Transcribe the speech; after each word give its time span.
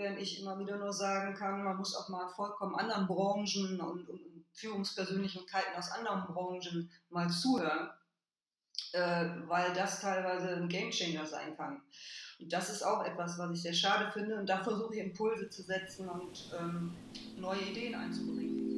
während 0.00 0.18
ich 0.18 0.40
immer 0.40 0.58
wieder 0.58 0.78
nur 0.78 0.92
sagen 0.92 1.34
kann, 1.34 1.62
man 1.62 1.76
muss 1.76 1.94
auch 1.94 2.08
mal 2.08 2.28
vollkommen 2.28 2.74
anderen 2.74 3.06
Branchen 3.06 3.80
und, 3.80 4.08
und 4.08 4.44
Führungspersönlichkeiten 4.54 5.76
aus 5.76 5.92
anderen 5.92 6.24
Branchen 6.24 6.90
mal 7.10 7.28
zuhören, 7.28 7.90
äh, 8.92 9.26
weil 9.46 9.72
das 9.74 10.00
teilweise 10.00 10.56
ein 10.56 10.68
Gamechanger 10.68 11.26
sein 11.26 11.56
kann. 11.56 11.82
Und 12.40 12.52
das 12.52 12.70
ist 12.70 12.82
auch 12.82 13.04
etwas, 13.04 13.38
was 13.38 13.50
ich 13.52 13.62
sehr 13.62 13.74
schade 13.74 14.10
finde. 14.12 14.36
Und 14.36 14.48
da 14.48 14.64
versuche 14.64 14.94
ich 14.94 15.00
Impulse 15.00 15.50
zu 15.50 15.62
setzen 15.62 16.08
und 16.08 16.50
ähm, 16.58 16.96
neue 17.36 17.60
Ideen 17.60 17.94
einzubringen. 17.94 18.69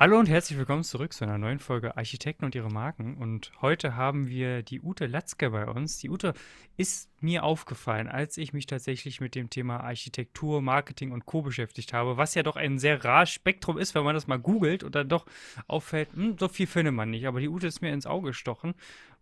Hallo 0.00 0.16
und 0.16 0.28
herzlich 0.28 0.56
willkommen 0.56 0.84
zurück 0.84 1.12
zu 1.12 1.24
einer 1.24 1.38
neuen 1.38 1.58
Folge 1.58 1.96
Architekten 1.96 2.44
und 2.44 2.54
ihre 2.54 2.70
Marken. 2.70 3.16
Und 3.16 3.50
heute 3.60 3.96
haben 3.96 4.28
wir 4.28 4.62
die 4.62 4.80
Ute 4.80 5.06
Latzke 5.06 5.50
bei 5.50 5.66
uns. 5.66 5.98
Die 5.98 6.08
Ute 6.08 6.34
ist 6.76 7.10
mir 7.20 7.42
aufgefallen, 7.42 8.06
als 8.06 8.36
ich 8.36 8.52
mich 8.52 8.66
tatsächlich 8.66 9.20
mit 9.20 9.34
dem 9.34 9.50
Thema 9.50 9.80
Architektur, 9.80 10.62
Marketing 10.62 11.10
und 11.10 11.26
Co. 11.26 11.42
beschäftigt 11.42 11.94
habe, 11.94 12.16
was 12.16 12.36
ja 12.36 12.44
doch 12.44 12.54
ein 12.54 12.78
sehr 12.78 13.04
rares 13.04 13.30
Spektrum 13.30 13.76
ist, 13.76 13.96
wenn 13.96 14.04
man 14.04 14.14
das 14.14 14.28
mal 14.28 14.38
googelt 14.38 14.84
und 14.84 14.94
dann 14.94 15.08
doch 15.08 15.26
auffällt, 15.66 16.12
hm, 16.14 16.38
so 16.38 16.46
viel 16.46 16.68
findet 16.68 16.94
man 16.94 17.10
nicht. 17.10 17.26
Aber 17.26 17.40
die 17.40 17.48
Ute 17.48 17.66
ist 17.66 17.80
mir 17.80 17.92
ins 17.92 18.06
Auge 18.06 18.28
gestochen, 18.28 18.74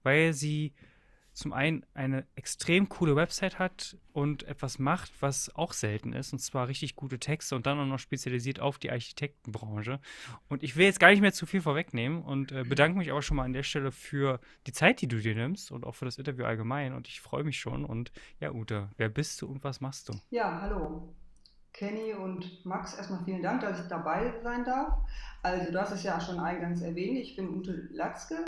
weil 0.02 0.34
sie 0.34 0.74
zum 1.36 1.52
einen 1.52 1.84
eine 1.92 2.26
extrem 2.34 2.88
coole 2.88 3.14
Website 3.14 3.58
hat 3.58 3.98
und 4.14 4.44
etwas 4.44 4.78
macht, 4.78 5.12
was 5.20 5.54
auch 5.54 5.74
selten 5.74 6.14
ist, 6.14 6.32
und 6.32 6.38
zwar 6.38 6.66
richtig 6.68 6.96
gute 6.96 7.18
Texte 7.18 7.54
und 7.54 7.66
dann 7.66 7.78
auch 7.78 7.84
noch 7.84 7.98
spezialisiert 7.98 8.58
auf 8.58 8.78
die 8.78 8.90
Architektenbranche. 8.90 10.00
Und 10.48 10.62
ich 10.62 10.76
will 10.76 10.86
jetzt 10.86 10.98
gar 10.98 11.10
nicht 11.10 11.20
mehr 11.20 11.34
zu 11.34 11.44
viel 11.44 11.60
vorwegnehmen 11.60 12.22
und 12.22 12.52
äh, 12.52 12.64
bedanke 12.64 12.96
mich 12.96 13.10
aber 13.10 13.20
schon 13.20 13.36
mal 13.36 13.44
an 13.44 13.52
der 13.52 13.64
Stelle 13.64 13.92
für 13.92 14.40
die 14.66 14.72
Zeit, 14.72 15.02
die 15.02 15.08
du 15.08 15.18
dir 15.18 15.34
nimmst 15.34 15.70
und 15.70 15.84
auch 15.84 15.94
für 15.94 16.06
das 16.06 16.16
Interview 16.16 16.46
allgemein. 16.46 16.94
Und 16.94 17.06
ich 17.06 17.20
freue 17.20 17.44
mich 17.44 17.60
schon. 17.60 17.84
Und 17.84 18.12
ja, 18.40 18.52
Ute, 18.52 18.88
wer 18.96 19.10
bist 19.10 19.42
du 19.42 19.46
und 19.46 19.62
was 19.62 19.82
machst 19.82 20.08
du? 20.08 20.14
Ja, 20.30 20.62
hallo. 20.62 21.14
Kenny 21.74 22.14
und 22.14 22.64
Max, 22.64 22.94
erstmal 22.94 23.22
vielen 23.26 23.42
Dank, 23.42 23.60
dass 23.60 23.78
ich 23.78 23.88
dabei 23.88 24.40
sein 24.42 24.64
darf. 24.64 24.96
Also, 25.42 25.70
du 25.70 25.78
hast 25.78 25.92
es 25.92 26.02
ja 26.02 26.18
schon 26.18 26.40
eingangs 26.40 26.80
erwähnt, 26.80 27.18
ich 27.18 27.36
bin 27.36 27.50
Ute 27.50 27.90
Latzke. 27.92 28.42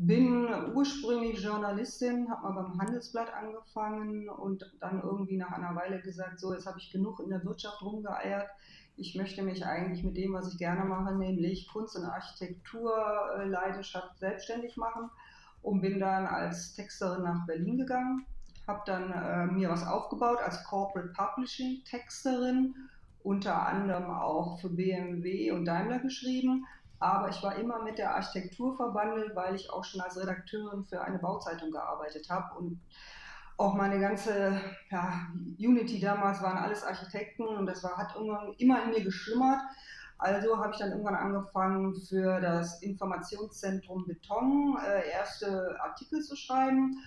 Bin 0.00 0.46
ursprünglich 0.74 1.42
Journalistin, 1.42 2.30
habe 2.30 2.52
mal 2.52 2.62
beim 2.62 2.80
Handelsblatt 2.80 3.34
angefangen 3.34 4.28
und 4.28 4.72
dann 4.78 5.02
irgendwie 5.02 5.36
nach 5.36 5.50
einer 5.50 5.74
Weile 5.74 6.00
gesagt, 6.00 6.38
so 6.38 6.54
jetzt 6.54 6.66
habe 6.66 6.78
ich 6.78 6.92
genug 6.92 7.18
in 7.18 7.30
der 7.30 7.44
Wirtschaft 7.44 7.82
rumgeeiert. 7.82 8.46
Ich 8.96 9.16
möchte 9.16 9.42
mich 9.42 9.66
eigentlich 9.66 10.04
mit 10.04 10.16
dem, 10.16 10.34
was 10.34 10.52
ich 10.52 10.58
gerne 10.58 10.84
mache, 10.84 11.16
nämlich 11.16 11.66
Kunst 11.66 11.96
und 11.96 12.04
Architektur, 12.04 12.94
äh, 13.38 13.44
Leidenschaft 13.46 14.16
selbstständig 14.20 14.76
machen 14.76 15.10
und 15.62 15.80
bin 15.80 15.98
dann 15.98 16.26
als 16.26 16.74
Texterin 16.74 17.24
nach 17.24 17.44
Berlin 17.46 17.78
gegangen, 17.78 18.24
habe 18.68 18.82
dann 18.86 19.10
äh, 19.10 19.52
mir 19.52 19.68
was 19.68 19.84
aufgebaut 19.84 20.38
als 20.38 20.62
Corporate 20.62 21.12
Publishing 21.12 21.82
Texterin, 21.84 22.72
unter 23.24 23.66
anderem 23.66 24.12
auch 24.12 24.60
für 24.60 24.70
BMW 24.70 25.50
und 25.50 25.64
Daimler 25.64 25.98
geschrieben 25.98 26.64
aber 27.00 27.28
ich 27.28 27.42
war 27.42 27.56
immer 27.56 27.82
mit 27.82 27.98
der 27.98 28.14
Architektur 28.14 28.76
verbandelt, 28.76 29.34
weil 29.36 29.54
ich 29.54 29.70
auch 29.70 29.84
schon 29.84 30.00
als 30.00 30.18
Redakteurin 30.20 30.84
für 30.84 31.00
eine 31.00 31.18
Bauzeitung 31.18 31.70
gearbeitet 31.70 32.28
habe. 32.28 32.58
Und 32.58 32.80
auch 33.56 33.74
meine 33.74 34.00
ganze 34.00 34.60
ja, 34.90 35.26
Unity 35.58 36.00
damals 36.00 36.42
waren 36.42 36.58
alles 36.58 36.84
Architekten 36.84 37.46
und 37.46 37.66
das 37.66 37.82
war, 37.84 37.96
hat 37.96 38.14
irgendwann 38.14 38.54
immer 38.58 38.82
in 38.84 38.90
mir 38.90 39.04
geschlummert. 39.04 39.60
Also 40.18 40.58
habe 40.58 40.72
ich 40.72 40.78
dann 40.78 40.90
irgendwann 40.90 41.14
angefangen, 41.14 41.94
für 41.94 42.40
das 42.40 42.82
Informationszentrum 42.82 44.04
Beton 44.06 44.76
äh, 44.84 45.08
erste 45.10 45.76
Artikel 45.80 46.22
zu 46.22 46.34
schreiben. 46.34 46.98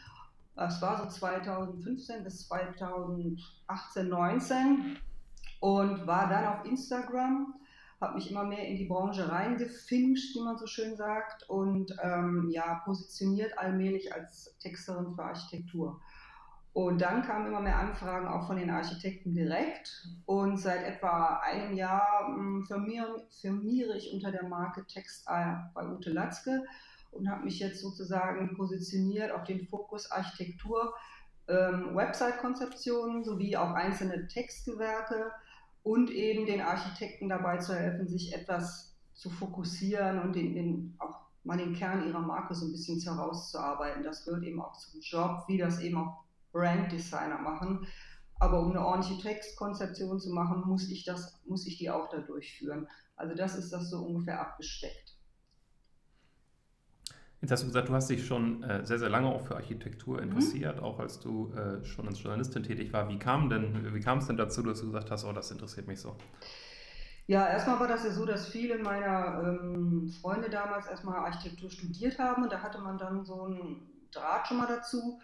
Das 0.56 0.82
war 0.82 0.98
so 0.98 1.10
2015 1.10 2.24
bis 2.24 2.48
2018, 2.48 4.08
19 4.08 4.98
und 5.60 6.08
war 6.08 6.30
dann 6.30 6.46
auf 6.46 6.66
Instagram 6.66 7.54
habe 8.02 8.16
mich 8.16 8.32
immer 8.32 8.44
mehr 8.44 8.68
in 8.68 8.78
die 8.78 8.86
Branche 8.86 9.30
reingefinscht, 9.30 10.36
wie 10.36 10.42
man 10.42 10.58
so 10.58 10.66
schön 10.66 10.96
sagt, 10.98 11.48
und 11.48 11.96
ähm, 12.02 12.50
ja, 12.50 12.82
positioniert 12.84 13.58
allmählich 13.58 14.14
als 14.14 14.58
Texterin 14.60 15.14
für 15.14 15.24
Architektur. 15.24 16.02
Und 16.74 17.02
dann 17.02 17.22
kamen 17.22 17.48
immer 17.48 17.60
mehr 17.60 17.78
Anfragen 17.78 18.28
auch 18.28 18.48
von 18.48 18.56
den 18.56 18.70
Architekten 18.70 19.34
direkt. 19.34 20.08
Und 20.26 20.58
seit 20.58 20.84
etwa 20.84 21.42
einem 21.44 21.76
Jahr 21.76 22.28
hm, 22.28 22.66
firmiere, 22.66 23.28
firmiere 23.42 23.98
ich 23.98 24.14
unter 24.14 24.32
der 24.32 24.44
Marke 24.44 24.86
Textile 24.88 25.70
bei 25.74 25.86
Ute 25.86 26.12
Latzke 26.12 26.64
und 27.12 27.30
habe 27.30 27.44
mich 27.44 27.60
jetzt 27.60 27.82
sozusagen 27.82 28.56
positioniert 28.56 29.32
auf 29.32 29.44
den 29.44 29.68
Fokus 29.68 30.10
Architektur, 30.10 30.94
ähm, 31.50 31.94
Website-Konzeptionen 31.94 33.26
sowie 33.26 33.58
auch 33.58 33.72
einzelne 33.72 34.28
Textgewerke 34.28 35.32
und 35.84 36.12
eben 36.12 36.46
den 36.46 36.62
Architekten 36.62 37.30
dabei 37.30 37.58
zu 37.58 37.74
helfen, 37.74 38.08
sich 38.08 38.34
etwas 38.34 38.96
zu 39.14 39.30
fokussieren 39.30 40.22
und 40.22 40.36
den, 40.36 40.54
den, 40.54 40.96
auch 41.00 41.22
mal 41.44 41.58
den 41.58 41.74
Kern 41.74 42.08
ihrer 42.08 42.22
Marke 42.22 42.54
so 42.54 42.66
ein 42.66 42.72
bisschen 42.72 43.00
herauszuarbeiten. 43.00 44.04
Das 44.04 44.26
gehört 44.26 44.44
eben 44.44 44.62
auch 44.62 44.74
zum 44.74 45.02
Job, 45.02 45.44
wie 45.48 45.58
das 45.58 45.80
eben 45.80 45.98
auch 45.98 46.24
Branddesigner 46.52 47.40
machen. 47.40 47.88
Aber 48.40 48.62
um 48.62 48.72
eine 48.72 48.86
ordentliche 48.86 49.22
Textkonzeption 49.22 50.20
zu 50.20 50.32
machen, 50.32 50.64
muss 50.66 50.90
ich, 50.90 51.04
das, 51.04 51.40
muss 51.46 51.68
ich 51.68 51.78
die 51.78 51.90
auch 51.90 52.10
da 52.10 52.18
durchführen. 52.20 52.88
Also 53.16 53.36
das 53.36 53.56
ist 53.56 53.72
das 53.72 53.90
so 53.90 54.00
ungefähr 54.00 54.42
abgesteckt. 54.42 55.16
Jetzt 57.42 57.52
hast 57.52 57.64
du 57.64 57.68
gesagt, 57.68 57.90
du 57.90 57.94
hast 57.94 58.08
dich 58.08 58.26
schon 58.26 58.62
äh, 58.62 58.86
sehr, 58.86 59.00
sehr 59.00 59.10
lange 59.10 59.28
auch 59.28 59.42
für 59.42 59.56
Architektur 59.56 60.18
mhm. 60.18 60.30
interessiert, 60.30 60.78
mhm. 60.78 60.84
auch 60.84 61.00
als 61.00 61.20
du 61.20 61.52
äh, 61.54 61.84
schon 61.84 62.08
als 62.08 62.22
Journalistin 62.22 62.62
tätig 62.62 62.94
war. 62.94 63.10
Wie 63.10 63.18
kam 63.18 63.50
denn, 63.50 63.94
wie 63.96 64.00
kam 64.00 64.20
es 64.20 64.28
denn 64.28 64.38
dazu, 64.38 64.62
dass 64.62 64.80
du 64.82 64.88
gesagt 64.88 65.10
hast, 65.10 65.26
oh, 65.26 65.34
das 65.34 65.50
interessiert 65.50 65.88
mich 65.88 66.00
so? 66.00 66.16
Ja, 67.26 67.48
erstmal 67.48 67.80
war 67.80 67.88
das 67.88 68.04
ja 68.04 68.12
so, 68.12 68.26
dass 68.26 68.48
viele 68.48 68.78
meiner 68.78 69.42
ähm, 69.44 70.10
Freunde 70.22 70.50
damals 70.50 70.88
erstmal 70.88 71.18
Architektur 71.18 71.70
studiert 71.70 72.20
haben 72.20 72.44
und 72.44 72.52
da 72.52 72.62
hatte 72.62 72.80
man 72.80 72.98
dann 72.98 73.26
so 73.26 73.44
einen 73.44 73.90
Draht 74.12 74.48
schon 74.48 74.58
mal 74.58 74.68
dazu. 74.68 75.20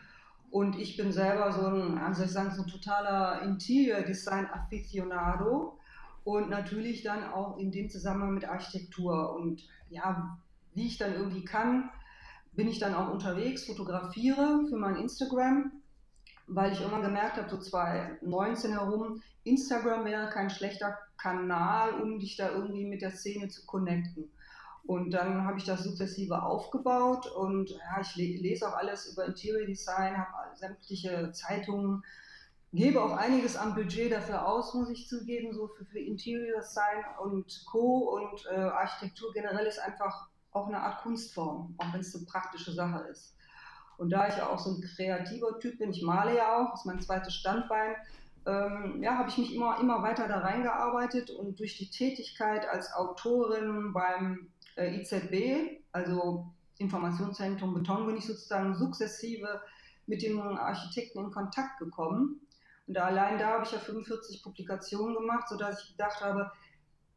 Und 0.49 0.79
ich 0.79 0.97
bin 0.97 1.11
selber 1.11 1.51
so 1.51 1.67
ein, 1.67 1.97
also 1.97 2.23
ich 2.23 2.31
sagen, 2.31 2.51
so 2.51 2.63
ein 2.63 2.67
totaler 2.67 3.41
Interior 3.43 4.01
Design 4.01 4.47
Aficionado 4.47 5.77
und 6.23 6.49
natürlich 6.49 7.03
dann 7.03 7.25
auch 7.25 7.57
in 7.57 7.71
dem 7.71 7.89
Zusammenhang 7.89 8.33
mit 8.33 8.45
Architektur. 8.45 9.35
Und 9.35 9.67
ja, 9.89 10.39
wie 10.73 10.87
ich 10.87 10.97
dann 10.97 11.13
irgendwie 11.13 11.43
kann, 11.43 11.89
bin 12.57 12.67
ich 12.67 12.79
dann 12.79 12.95
auch 12.95 13.11
unterwegs, 13.11 13.65
fotografiere 13.65 14.65
für 14.67 14.77
mein 14.77 14.95
Instagram, 14.95 15.71
weil 16.47 16.73
ich 16.73 16.81
immer 16.81 17.01
gemerkt 17.01 17.37
habe, 17.37 17.49
so 17.49 17.57
2019 17.59 18.71
herum, 18.71 19.21
Instagram 19.43 20.05
wäre 20.05 20.29
kein 20.31 20.49
schlechter 20.49 20.97
Kanal, 21.17 22.01
um 22.01 22.19
dich 22.19 22.35
da 22.35 22.49
irgendwie 22.49 22.85
mit 22.85 23.03
der 23.03 23.11
Szene 23.11 23.47
zu 23.47 23.65
connecten. 23.67 24.31
Und 24.87 25.11
dann 25.11 25.45
habe 25.45 25.59
ich 25.59 25.65
das 25.65 25.83
sukzessive 25.83 26.41
aufgebaut 26.41 27.27
und 27.27 27.69
ja, 27.69 28.01
ich 28.01 28.15
lese 28.15 28.67
auch 28.67 28.73
alles 28.75 29.05
über 29.11 29.25
Interior 29.25 29.67
Design, 29.67 30.17
habe 30.17 30.55
sämtliche 30.55 31.31
Zeitungen, 31.33 32.03
gebe 32.73 33.03
auch 33.03 33.17
einiges 33.17 33.55
an 33.55 33.75
Budget 33.75 34.11
dafür 34.11 34.47
aus, 34.47 34.73
muss 34.73 34.89
ich 34.89 35.07
zugeben, 35.07 35.53
so 35.53 35.67
für, 35.67 35.85
für 35.85 35.99
Interior 35.99 36.61
Design 36.61 37.03
und 37.21 37.65
Co. 37.69 38.17
Und 38.17 38.45
äh, 38.49 38.55
Architektur 38.55 39.31
generell 39.33 39.67
ist 39.67 39.79
einfach 39.79 40.29
auch 40.57 40.67
eine 40.67 40.81
Art 40.81 41.01
Kunstform, 41.01 41.75
auch 41.77 41.93
wenn 41.93 42.01
es 42.01 42.15
eine 42.15 42.25
praktische 42.25 42.71
Sache 42.71 43.05
ist. 43.09 43.35
Und 43.97 44.11
da 44.11 44.27
ich 44.27 44.37
ja 44.37 44.49
auch 44.49 44.59
so 44.59 44.71
ein 44.71 44.81
kreativer 44.81 45.59
Typ 45.59 45.79
bin, 45.79 45.91
ich 45.91 46.03
male 46.03 46.35
ja 46.35 46.57
auch, 46.57 46.73
ist 46.73 46.85
mein 46.85 46.99
zweites 46.99 47.33
Standbein, 47.33 47.95
ähm, 48.45 49.03
ja, 49.03 49.17
habe 49.17 49.29
ich 49.29 49.37
mich 49.37 49.53
immer, 49.53 49.79
immer 49.79 50.01
weiter 50.03 50.27
da 50.27 50.39
reingearbeitet 50.39 51.31
und 51.31 51.59
durch 51.59 51.77
die 51.77 51.89
Tätigkeit 51.89 52.67
als 52.67 52.93
Autorin 52.93 53.91
beim 53.93 54.49
äh, 54.77 54.99
IZB, 54.99 55.81
also 55.91 56.45
Informationszentrum 56.77 57.73
Beton, 57.73 58.05
bin 58.05 58.17
ich 58.17 58.25
sozusagen 58.25 58.75
sukzessive 58.75 59.61
mit 60.05 60.21
dem 60.21 60.39
Architekten 60.39 61.19
in 61.19 61.31
Kontakt 61.31 61.79
gekommen. 61.79 62.39
Und 62.87 62.97
allein 62.97 63.37
da 63.37 63.47
habe 63.53 63.65
ich 63.65 63.71
ja 63.71 63.79
45 63.79 64.41
Publikationen 64.41 65.15
gemacht, 65.15 65.49
sodass 65.49 65.83
ich 65.83 65.91
gedacht 65.91 66.21
habe, 66.21 66.49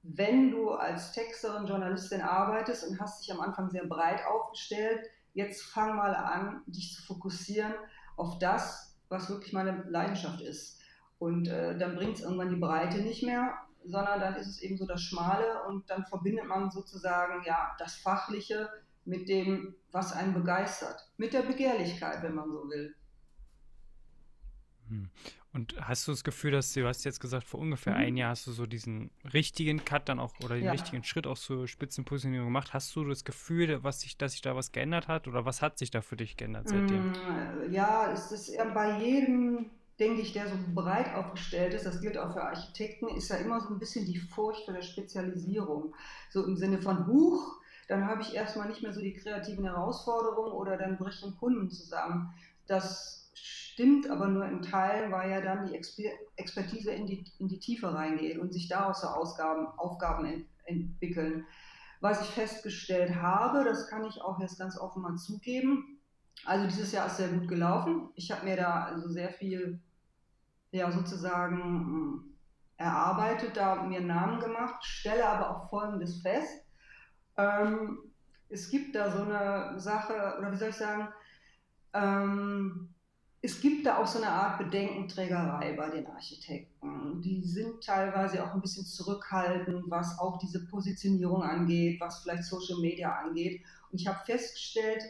wenn 0.02 0.50
du 0.50 0.70
als 0.70 1.12
Texterin, 1.12 1.66
Journalistin 1.66 2.22
arbeitest 2.22 2.88
und 2.88 3.00
hast 3.00 3.22
dich 3.22 3.32
am 3.32 3.40
Anfang 3.40 3.70
sehr 3.70 3.84
breit 3.84 4.24
aufgestellt, 4.26 5.06
jetzt 5.34 5.62
fang 5.62 5.96
mal 5.96 6.14
an, 6.14 6.62
dich 6.66 6.94
zu 6.94 7.02
fokussieren 7.02 7.74
auf 8.16 8.38
das, 8.38 8.96
was 9.08 9.28
wirklich 9.28 9.52
meine 9.52 9.84
Leidenschaft 9.88 10.40
ist. 10.40 10.80
Und 11.18 11.48
äh, 11.48 11.76
dann 11.76 11.96
bringt 11.96 12.16
es 12.16 12.22
irgendwann 12.22 12.48
die 12.48 12.56
Breite 12.56 12.98
nicht 12.98 13.22
mehr, 13.22 13.54
sondern 13.84 14.20
dann 14.20 14.36
ist 14.36 14.46
es 14.46 14.60
eben 14.60 14.76
so 14.76 14.86
das 14.86 15.02
Schmale 15.02 15.64
und 15.64 15.88
dann 15.90 16.04
verbindet 16.06 16.46
man 16.46 16.70
sozusagen 16.70 17.44
ja 17.44 17.74
das 17.78 17.96
Fachliche 17.96 18.68
mit 19.04 19.28
dem, 19.28 19.74
was 19.92 20.12
einen 20.12 20.34
begeistert, 20.34 21.10
mit 21.16 21.32
der 21.32 21.42
Begehrlichkeit, 21.42 22.22
wenn 22.22 22.34
man 22.34 22.50
so 22.50 22.68
will. 22.68 22.94
Und 25.52 25.74
hast 25.80 26.06
du 26.06 26.12
das 26.12 26.22
Gefühl, 26.22 26.52
dass 26.52 26.72
du 26.72 26.86
hast 26.86 27.04
jetzt 27.04 27.20
gesagt, 27.20 27.48
vor 27.48 27.58
ungefähr 27.58 27.94
mhm. 27.94 28.00
ein 28.00 28.16
Jahr 28.16 28.30
hast 28.30 28.46
du 28.46 28.52
so 28.52 28.66
diesen 28.66 29.10
richtigen 29.34 29.84
Cut 29.84 30.08
dann 30.08 30.20
auch 30.20 30.32
oder 30.44 30.54
den 30.54 30.66
ja. 30.66 30.72
richtigen 30.72 31.02
Schritt 31.02 31.26
auch 31.26 31.38
zur 31.38 31.66
Spitzenpositionierung 31.66 32.46
gemacht. 32.46 32.72
Hast 32.72 32.94
du 32.94 33.04
das 33.04 33.24
Gefühl, 33.24 33.82
was 33.82 34.00
sich, 34.00 34.16
dass 34.16 34.32
sich 34.32 34.42
da 34.42 34.54
was 34.54 34.70
geändert 34.70 35.08
hat 35.08 35.26
oder 35.26 35.44
was 35.44 35.60
hat 35.60 35.78
sich 35.78 35.90
da 35.90 36.02
für 36.02 36.16
dich 36.16 36.36
geändert 36.36 36.68
seitdem? 36.68 37.10
Mm, 37.10 37.72
ja, 37.72 38.12
es 38.12 38.30
ist 38.30 38.56
bei 38.74 39.00
jedem, 39.00 39.66
denke 39.98 40.20
ich, 40.20 40.32
der 40.32 40.46
so 40.46 40.54
breit 40.72 41.12
aufgestellt 41.14 41.74
ist, 41.74 41.84
das 41.84 42.00
gilt 42.00 42.16
auch 42.16 42.32
für 42.32 42.42
Architekten, 42.42 43.08
ist 43.08 43.28
ja 43.30 43.36
immer 43.36 43.60
so 43.60 43.70
ein 43.70 43.80
bisschen 43.80 44.06
die 44.06 44.18
Furcht 44.18 44.64
vor 44.64 44.74
der 44.74 44.82
Spezialisierung. 44.82 45.94
So 46.28 46.44
im 46.46 46.56
Sinne 46.56 46.80
von 46.80 47.08
Huch, 47.08 47.60
dann 47.88 48.06
habe 48.06 48.22
ich 48.22 48.36
erstmal 48.36 48.68
nicht 48.68 48.82
mehr 48.82 48.92
so 48.92 49.00
die 49.00 49.14
kreativen 49.14 49.64
Herausforderungen 49.64 50.52
oder 50.52 50.76
dann 50.76 50.96
brechen 50.96 51.36
Kunden 51.36 51.70
zusammen. 51.70 52.32
Das 52.68 53.19
stimmt 53.32 54.10
aber 54.10 54.28
nur 54.28 54.44
in 54.46 54.62
Teilen, 54.62 55.12
weil 55.12 55.30
ja 55.30 55.40
dann 55.40 55.66
die 55.66 55.74
Exper 55.74 56.10
Expertise 56.36 56.90
in 56.90 57.06
die, 57.06 57.24
in 57.38 57.48
die 57.48 57.58
Tiefe 57.58 57.94
reingeht 57.94 58.38
und 58.38 58.52
sich 58.52 58.68
daraus 58.68 59.00
so 59.00 59.08
Ausgaben, 59.08 59.66
Aufgaben 59.78 60.26
ent 60.26 60.46
entwickeln. 60.64 61.46
Was 62.00 62.22
ich 62.22 62.28
festgestellt 62.28 63.16
habe, 63.16 63.64
das 63.64 63.88
kann 63.88 64.04
ich 64.04 64.22
auch 64.22 64.40
jetzt 64.40 64.58
ganz 64.58 64.78
offen 64.78 65.02
mal 65.02 65.16
zugeben, 65.16 66.00
also 66.44 66.66
dieses 66.66 66.92
Jahr 66.92 67.06
ist 67.06 67.18
sehr 67.18 67.28
gut 67.28 67.48
gelaufen. 67.48 68.10
Ich 68.14 68.30
habe 68.30 68.44
mir 68.44 68.56
da 68.56 68.84
also 68.84 69.08
sehr 69.08 69.30
viel, 69.30 69.80
ja 70.70 70.90
sozusagen 70.90 71.58
hm, 71.58 72.24
erarbeitet, 72.76 73.56
da 73.56 73.82
mir 73.82 74.00
Namen 74.00 74.40
gemacht, 74.40 74.84
stelle 74.84 75.26
aber 75.26 75.50
auch 75.50 75.68
Folgendes 75.68 76.22
fest. 76.22 76.64
Ähm, 77.36 77.98
es 78.48 78.70
gibt 78.70 78.94
da 78.94 79.10
so 79.10 79.22
eine 79.22 79.78
Sache, 79.78 80.36
oder 80.38 80.50
wie 80.50 80.56
soll 80.56 80.70
ich 80.70 80.76
sagen, 80.76 81.08
ähm, 81.92 82.89
es 83.42 83.60
gibt 83.60 83.86
da 83.86 83.98
auch 83.98 84.06
so 84.06 84.18
eine 84.18 84.30
Art 84.30 84.58
Bedenkenträgerei 84.58 85.72
bei 85.72 85.88
den 85.88 86.06
Architekten. 86.06 87.22
Die 87.22 87.42
sind 87.42 87.82
teilweise 87.82 88.44
auch 88.44 88.54
ein 88.54 88.60
bisschen 88.60 88.84
zurückhaltend, 88.84 89.84
was 89.88 90.18
auch 90.18 90.38
diese 90.38 90.66
Positionierung 90.66 91.42
angeht, 91.42 92.00
was 92.00 92.22
vielleicht 92.22 92.44
Social 92.44 92.78
Media 92.80 93.10
angeht. 93.10 93.62
Und 93.90 94.00
ich 94.00 94.06
habe 94.06 94.18
festgestellt, 94.26 95.02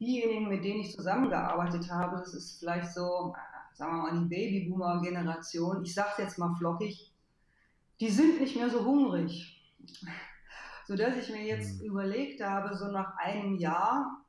diejenigen, 0.00 0.48
mit 0.48 0.64
denen 0.64 0.80
ich 0.80 0.94
zusammengearbeitet 0.94 1.90
habe, 1.90 2.16
das 2.16 2.32
ist 2.32 2.58
vielleicht 2.58 2.92
so, 2.94 3.34
sagen 3.74 3.96
wir 3.96 4.10
mal, 4.10 4.20
die 4.20 4.28
Babyboomer-Generation, 4.28 5.84
ich 5.84 5.92
sage 5.92 6.22
jetzt 6.22 6.38
mal 6.38 6.54
flockig, 6.56 7.12
die 8.00 8.10
sind 8.10 8.40
nicht 8.40 8.56
mehr 8.56 8.70
so 8.70 8.84
hungrig. 8.86 9.52
Sodass 10.86 11.16
ich 11.16 11.28
mir 11.30 11.42
jetzt 11.42 11.80
mhm. 11.80 11.88
überlegt 11.88 12.42
habe, 12.42 12.74
so 12.74 12.86
nach 12.90 13.16
einem 13.18 13.56
Jahr, 13.56 14.24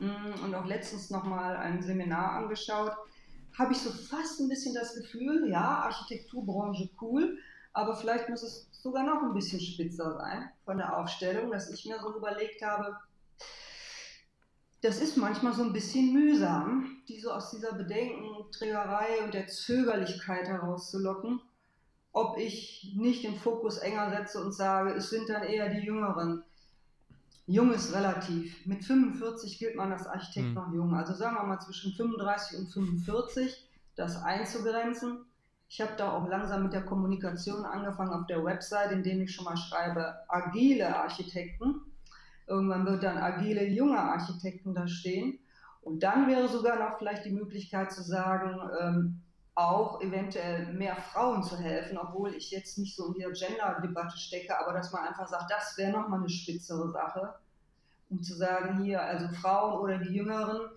und 0.00 0.54
auch 0.54 0.66
letztens 0.66 1.10
nochmal 1.10 1.56
ein 1.56 1.82
Seminar 1.82 2.32
angeschaut, 2.32 2.92
habe 3.58 3.72
ich 3.72 3.78
so 3.78 3.90
fast 3.90 4.40
ein 4.40 4.48
bisschen 4.48 4.74
das 4.74 4.94
Gefühl, 4.94 5.48
ja, 5.48 5.84
Architekturbranche 5.84 6.90
cool, 7.00 7.38
aber 7.72 7.96
vielleicht 7.96 8.28
muss 8.28 8.42
es 8.42 8.68
sogar 8.72 9.04
noch 9.04 9.22
ein 9.22 9.34
bisschen 9.34 9.60
spitzer 9.60 10.16
sein 10.16 10.50
von 10.64 10.78
der 10.78 10.96
Aufstellung, 10.96 11.50
dass 11.50 11.70
ich 11.70 11.86
mir 11.86 11.98
so 12.00 12.16
überlegt 12.16 12.62
habe, 12.62 12.96
das 14.82 15.00
ist 15.00 15.16
manchmal 15.16 15.54
so 15.54 15.62
ein 15.62 15.72
bisschen 15.72 16.12
mühsam, 16.12 17.02
die 17.08 17.18
so 17.18 17.32
aus 17.32 17.50
dieser 17.50 17.74
Bedenkenträgerei 17.74 19.24
und 19.24 19.34
der 19.34 19.48
Zögerlichkeit 19.48 20.48
herauszulocken, 20.48 21.40
ob 22.12 22.38
ich 22.38 22.94
nicht 22.96 23.24
den 23.24 23.36
Fokus 23.36 23.78
enger 23.78 24.10
setze 24.10 24.42
und 24.42 24.52
sage, 24.52 24.92
es 24.92 25.10
sind 25.10 25.28
dann 25.28 25.42
eher 25.42 25.70
die 25.70 25.84
Jüngeren, 25.84 26.44
Jung 27.46 27.72
ist 27.72 27.94
relativ. 27.94 28.66
Mit 28.66 28.84
45 28.84 29.58
gilt 29.58 29.76
man 29.76 29.92
als 29.92 30.06
Architekt 30.06 30.48
mhm. 30.48 30.54
noch 30.54 30.72
jung. 30.72 30.94
Also 30.94 31.14
sagen 31.14 31.36
wir 31.36 31.44
mal 31.44 31.60
zwischen 31.60 31.92
35 31.92 32.58
und 32.58 32.72
45, 32.72 33.68
das 33.94 34.22
einzugrenzen. 34.22 35.24
Ich 35.68 35.80
habe 35.80 35.92
da 35.96 36.12
auch 36.12 36.28
langsam 36.28 36.64
mit 36.64 36.72
der 36.72 36.84
Kommunikation 36.84 37.64
angefangen 37.64 38.12
auf 38.12 38.26
der 38.26 38.44
Website, 38.44 38.92
indem 38.92 39.22
ich 39.22 39.34
schon 39.34 39.44
mal 39.44 39.56
schreibe, 39.56 40.14
agile 40.28 40.96
Architekten. 40.96 41.80
Irgendwann 42.46 42.86
wird 42.86 43.02
dann 43.02 43.18
agile 43.18 43.66
junge 43.66 43.98
Architekten 43.98 44.74
da 44.74 44.86
stehen. 44.86 45.38
Und 45.82 46.02
dann 46.02 46.28
wäre 46.28 46.48
sogar 46.48 46.78
noch 46.78 46.98
vielleicht 46.98 47.24
die 47.24 47.32
Möglichkeit 47.32 47.92
zu 47.92 48.02
sagen, 48.02 48.58
ähm, 48.80 49.22
auch 49.56 50.02
eventuell 50.02 50.72
mehr 50.74 50.94
Frauen 50.96 51.42
zu 51.42 51.56
helfen, 51.56 51.96
obwohl 51.96 52.34
ich 52.34 52.50
jetzt 52.50 52.76
nicht 52.76 52.94
so 52.94 53.12
in 53.12 53.20
der 53.20 53.32
Gender-Debatte 53.32 54.16
stecke, 54.18 54.58
aber 54.58 54.74
dass 54.74 54.92
man 54.92 55.08
einfach 55.08 55.26
sagt, 55.26 55.50
das 55.50 55.76
wäre 55.78 55.92
nochmal 55.92 56.20
eine 56.20 56.28
spitzere 56.28 56.90
Sache, 56.92 57.34
um 58.10 58.22
zu 58.22 58.36
sagen, 58.36 58.84
hier, 58.84 59.02
also 59.02 59.28
Frauen 59.28 59.80
oder 59.80 59.98
die 59.98 60.14
Jüngeren, 60.14 60.70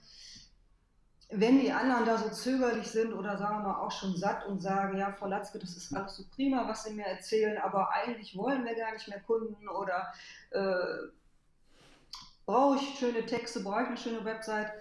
wenn 1.31 1.59
die 1.59 1.71
anderen 1.71 2.05
da 2.05 2.17
so 2.17 2.29
zögerlich 2.29 2.87
sind 2.87 3.13
oder 3.13 3.37
sagen 3.37 3.57
wir 3.57 3.67
mal 3.67 3.81
auch 3.81 3.91
schon 3.91 4.15
satt 4.15 4.45
und 4.47 4.61
sagen, 4.61 4.97
ja, 4.97 5.11
Frau 5.11 5.27
Latzke, 5.27 5.59
das 5.59 5.75
ist 5.75 5.93
alles 5.93 6.15
so 6.15 6.23
prima, 6.33 6.67
was 6.67 6.85
Sie 6.85 6.93
mir 6.93 7.05
erzählen, 7.05 7.57
aber 7.57 7.91
eigentlich 7.93 8.35
wollen 8.35 8.63
wir 8.63 8.75
gar 8.75 8.93
nicht 8.93 9.07
mehr 9.09 9.19
Kunden 9.19 9.67
oder 9.67 10.07
äh, 10.51 11.09
brauche 12.45 12.77
ich 12.77 12.97
schöne 12.97 13.25
Texte, 13.25 13.59
brauche 13.59 13.81
ich 13.81 13.87
eine 13.89 13.97
schöne 13.97 14.25
Website, 14.25 14.71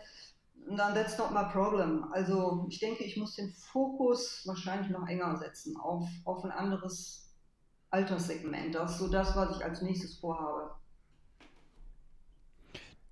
dann 0.66 0.94
that's 0.94 1.18
not 1.18 1.32
my 1.32 1.44
problem. 1.44 2.04
Also 2.12 2.66
ich 2.68 2.78
denke, 2.78 3.04
ich 3.04 3.16
muss 3.16 3.34
den 3.34 3.52
Fokus 3.52 4.42
wahrscheinlich 4.46 4.90
noch 4.90 5.06
enger 5.06 5.36
setzen 5.36 5.76
auf, 5.76 6.08
auf 6.24 6.44
ein 6.44 6.50
anderes 6.50 7.34
Alterssegment. 7.90 8.74
Das 8.74 8.92
ist 8.92 8.98
so 8.98 9.08
das, 9.08 9.34
was 9.34 9.56
ich 9.56 9.64
als 9.64 9.82
nächstes 9.82 10.18
vorhabe. 10.18 10.74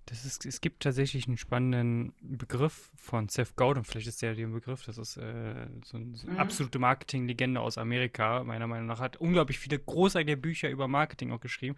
Das 0.07 0.25
ist, 0.25 0.47
es 0.47 0.61
gibt 0.61 0.85
tatsächlich 0.85 1.27
einen 1.27 1.37
spannenden 1.37 2.15
Begriff 2.21 2.93
von 2.95 3.29
Seth 3.29 3.57
Godin, 3.57 3.83
vielleicht 3.83 4.07
ist 4.07 4.23
der 4.23 4.37
der 4.37 4.47
Begriff, 4.47 4.85
das 4.85 4.99
ist 4.99 5.17
äh, 5.17 5.67
so, 5.85 5.97
eine, 5.97 6.17
so 6.17 6.29
eine 6.29 6.35
mhm. 6.35 6.39
absolute 6.39 6.79
Marketinglegende 6.79 7.61
aus 7.61 7.77
Amerika, 7.77 8.45
meiner 8.45 8.69
Meinung 8.69 8.87
nach, 8.87 9.01
hat 9.01 9.17
unglaublich 9.17 9.59
viele 9.59 9.81
großartige 9.81 10.37
Bücher 10.37 10.71
über 10.71 10.87
Marketing 10.87 11.33
auch 11.33 11.41
geschrieben 11.41 11.75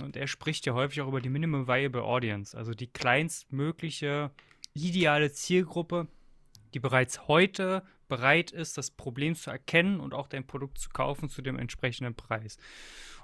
und 0.00 0.16
er 0.16 0.28
spricht 0.28 0.66
ja 0.66 0.74
häufig 0.74 1.00
auch 1.00 1.08
über 1.08 1.20
die 1.20 1.28
Minimum 1.28 1.66
Viable 1.66 2.04
Audience, 2.04 2.56
also 2.56 2.74
die 2.74 2.86
kleinstmögliche 2.86 4.30
ideale 4.74 5.32
Zielgruppe, 5.32 6.08
die 6.74 6.80
bereits 6.80 7.28
heute 7.28 7.82
bereit 8.08 8.50
ist, 8.50 8.76
das 8.76 8.90
Problem 8.90 9.34
zu 9.34 9.50
erkennen 9.50 10.00
und 10.00 10.14
auch 10.14 10.28
dein 10.28 10.46
Produkt 10.46 10.78
zu 10.78 10.90
kaufen 10.90 11.28
zu 11.28 11.42
dem 11.42 11.58
entsprechenden 11.58 12.14
Preis. 12.14 12.58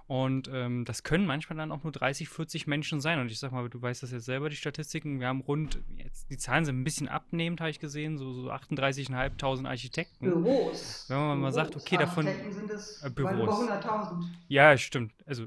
Und 0.06 0.50
ähm, 0.52 0.84
das 0.84 1.04
können 1.04 1.24
manchmal 1.24 1.56
dann 1.56 1.70
auch 1.70 1.84
nur 1.84 1.92
30, 1.92 2.28
40 2.28 2.66
Menschen 2.66 3.00
sein. 3.00 3.20
Und 3.20 3.30
ich 3.30 3.38
sag 3.38 3.52
mal, 3.52 3.68
du 3.68 3.80
weißt 3.80 4.02
das 4.02 4.10
jetzt 4.10 4.24
selber, 4.24 4.50
die 4.50 4.56
Statistiken. 4.56 5.20
Wir 5.20 5.28
haben 5.28 5.40
rund, 5.40 5.78
jetzt, 5.96 6.28
die 6.30 6.36
Zahlen 6.36 6.64
sind 6.64 6.80
ein 6.80 6.82
bisschen 6.82 7.08
abnehmend, 7.08 7.60
habe 7.60 7.70
ich 7.70 7.78
gesehen, 7.78 8.18
so, 8.18 8.32
so 8.32 8.50
38.500 8.50 9.68
Architekten. 9.68 10.24
Büros. 10.24 11.04
Wenn 11.06 11.16
man 11.16 11.26
Büros. 11.26 11.42
mal 11.42 11.52
sagt, 11.52 11.76
okay, 11.76 11.96
davon. 11.96 12.26
sind 12.26 12.70
es 12.70 13.02
äh, 13.04 13.10
Büros. 13.10 13.62
über 13.62 13.80
100.000. 13.80 14.24
Ja, 14.48 14.76
stimmt. 14.76 15.12
Also 15.26 15.46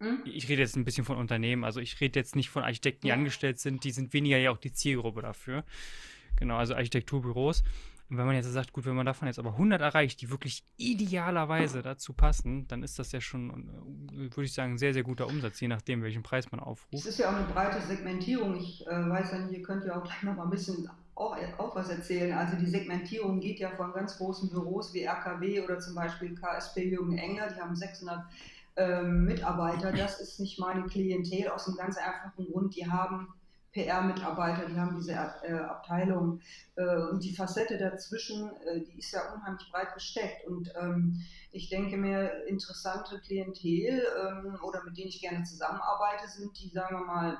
hm? 0.00 0.22
Ich 0.24 0.48
rede 0.48 0.62
jetzt 0.62 0.76
ein 0.76 0.84
bisschen 0.84 1.04
von 1.04 1.16
Unternehmen, 1.16 1.64
also 1.64 1.80
ich 1.80 2.00
rede 2.00 2.18
jetzt 2.18 2.36
nicht 2.36 2.50
von 2.50 2.62
Architekten, 2.62 3.02
die 3.02 3.08
ja. 3.08 3.14
angestellt 3.14 3.58
sind, 3.58 3.84
die 3.84 3.90
sind 3.90 4.12
weniger 4.12 4.38
ja 4.38 4.50
auch 4.50 4.58
die 4.58 4.72
Zielgruppe 4.72 5.22
dafür. 5.22 5.64
Genau, 6.36 6.56
also 6.56 6.74
Architekturbüros. 6.74 7.64
Und 8.10 8.16
wenn 8.16 8.24
man 8.24 8.36
jetzt 8.36 8.50
sagt, 8.50 8.72
gut, 8.72 8.86
wenn 8.86 8.94
man 8.94 9.04
davon 9.04 9.28
jetzt 9.28 9.38
aber 9.38 9.50
100 9.50 9.82
erreicht, 9.82 10.22
die 10.22 10.30
wirklich 10.30 10.64
idealerweise 10.78 11.82
dazu 11.82 12.14
passen, 12.14 12.66
dann 12.68 12.82
ist 12.82 12.98
das 12.98 13.12
ja 13.12 13.20
schon, 13.20 13.50
äh, 14.10 14.34
würde 14.34 14.44
ich 14.44 14.54
sagen, 14.54 14.74
ein 14.74 14.78
sehr, 14.78 14.94
sehr 14.94 15.02
guter 15.02 15.26
Umsatz, 15.26 15.60
je 15.60 15.68
nachdem, 15.68 16.02
welchen 16.02 16.22
Preis 16.22 16.50
man 16.50 16.60
aufruft. 16.60 16.94
Es 16.94 17.06
ist 17.06 17.18
ja 17.18 17.30
auch 17.30 17.36
eine 17.36 17.46
breite 17.46 17.82
Segmentierung. 17.86 18.56
Ich 18.56 18.86
äh, 18.86 18.90
weiß 18.90 19.32
ja 19.32 19.38
nicht, 19.40 19.58
ihr 19.58 19.62
könnt 19.62 19.84
ja 19.84 19.98
auch 19.98 20.04
gleich 20.04 20.22
noch 20.22 20.36
mal 20.36 20.44
ein 20.44 20.50
bisschen 20.50 20.88
auch, 21.14 21.36
auch 21.58 21.76
was 21.76 21.90
erzählen. 21.90 22.32
Also 22.32 22.56
die 22.56 22.70
Segmentierung 22.70 23.40
geht 23.40 23.58
ja 23.58 23.70
von 23.70 23.92
ganz 23.92 24.16
großen 24.16 24.48
Büros 24.48 24.94
wie 24.94 25.02
RKW 25.02 25.60
oder 25.60 25.78
zum 25.78 25.94
Beispiel 25.94 26.34
KSP 26.34 26.84
Jürgen 26.84 27.18
Engler, 27.18 27.48
die 27.52 27.60
haben 27.60 27.76
600 27.76 28.24
ähm, 28.78 29.24
Mitarbeiter. 29.24 29.92
Das 29.92 30.20
ist 30.20 30.40
nicht 30.40 30.58
meine 30.58 30.84
Klientel 30.86 31.48
aus 31.48 31.66
einem 31.66 31.76
ganz 31.76 31.98
einfachen 31.98 32.46
Grund. 32.46 32.74
Die 32.76 32.90
haben 32.90 33.28
PR-Mitarbeiter, 33.72 34.66
die 34.66 34.78
haben 34.78 34.96
diese 34.96 35.12
äh, 35.12 35.52
Abteilung. 35.52 36.40
Äh, 36.76 36.96
und 37.10 37.22
die 37.22 37.34
Facette 37.34 37.76
dazwischen, 37.76 38.50
äh, 38.66 38.80
die 38.80 38.98
ist 38.98 39.12
ja 39.12 39.32
unheimlich 39.34 39.70
breit 39.70 39.92
gesteckt. 39.94 40.46
Und 40.46 40.72
ähm, 40.80 41.22
ich 41.52 41.68
denke 41.68 41.96
mir, 41.96 42.46
interessante 42.46 43.20
Klientel 43.20 44.02
ähm, 44.26 44.58
oder 44.62 44.82
mit 44.84 44.96
denen 44.96 45.08
ich 45.08 45.20
gerne 45.20 45.44
zusammenarbeite, 45.44 46.28
sind 46.28 46.58
die, 46.58 46.70
sagen 46.70 47.00
wir 47.00 47.04
mal, 47.04 47.38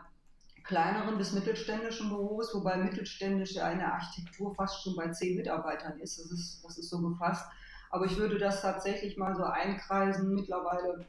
kleineren 0.64 1.16
bis 1.16 1.32
mittelständischen 1.32 2.10
Büros, 2.10 2.54
wobei 2.54 2.76
mittelständische 2.76 3.64
eine 3.64 3.90
Architektur 3.90 4.54
fast 4.54 4.82
schon 4.82 4.96
bei 4.96 5.08
zehn 5.10 5.36
Mitarbeitern 5.36 5.98
ist. 6.00 6.18
Das 6.18 6.30
ist, 6.30 6.62
das 6.62 6.76
ist 6.76 6.90
so 6.90 7.00
gefasst. 7.00 7.48
Aber 7.90 8.04
ich 8.04 8.18
würde 8.18 8.36
das 8.36 8.60
tatsächlich 8.60 9.16
mal 9.16 9.34
so 9.34 9.44
einkreisen. 9.44 10.34
Mittlerweile 10.34 11.06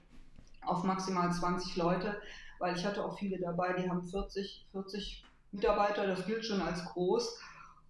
auf 0.62 0.84
maximal 0.84 1.32
20 1.32 1.76
Leute, 1.78 2.22
weil 2.60 2.76
ich 2.76 2.86
hatte 2.86 3.04
auch 3.04 3.18
viele 3.18 3.40
dabei, 3.40 3.74
die 3.74 3.90
haben 3.90 4.06
40, 4.06 4.68
40 4.72 5.24
Mitarbeiter, 5.52 6.06
das 6.08 6.26
gilt 6.26 6.46
schon 6.46 6.62
als 6.62 6.86
groß. 6.86 7.40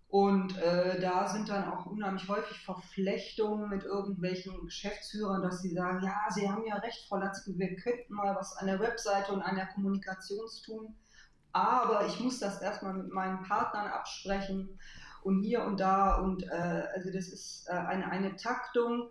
Und 0.09 0.57
äh, 0.57 0.99
da 0.99 1.27
sind 1.27 1.49
dann 1.49 1.71
auch 1.71 1.85
unheimlich 1.85 2.27
häufig 2.27 2.57
Verflechtungen 2.65 3.69
mit 3.69 3.83
irgendwelchen 3.83 4.59
Geschäftsführern, 4.65 5.43
dass 5.43 5.61
sie 5.61 5.71
sagen, 5.71 6.03
ja, 6.03 6.25
Sie 6.31 6.49
haben 6.49 6.65
ja 6.65 6.77
recht, 6.77 7.05
Frau 7.07 7.17
Latzke, 7.17 7.51
wir 7.55 7.75
könnten 7.75 8.15
mal 8.15 8.35
was 8.35 8.57
an 8.57 8.65
der 8.65 8.79
Webseite 8.79 9.31
und 9.31 9.43
an 9.43 9.55
der 9.55 9.67
Kommunikation 9.67 10.47
tun. 10.65 10.95
Aber 11.51 12.07
ich 12.07 12.19
muss 12.19 12.39
das 12.39 12.59
erstmal 12.59 12.93
mit 12.93 13.13
meinen 13.13 13.43
Partnern 13.43 13.87
absprechen 13.87 14.79
und 15.21 15.43
hier 15.43 15.63
und 15.63 15.79
da. 15.79 16.15
Und 16.15 16.43
äh, 16.43 16.87
also 16.95 17.11
das 17.11 17.27
ist 17.27 17.67
äh, 17.69 17.73
eine, 17.73 18.09
eine 18.09 18.35
Taktung. 18.35 19.09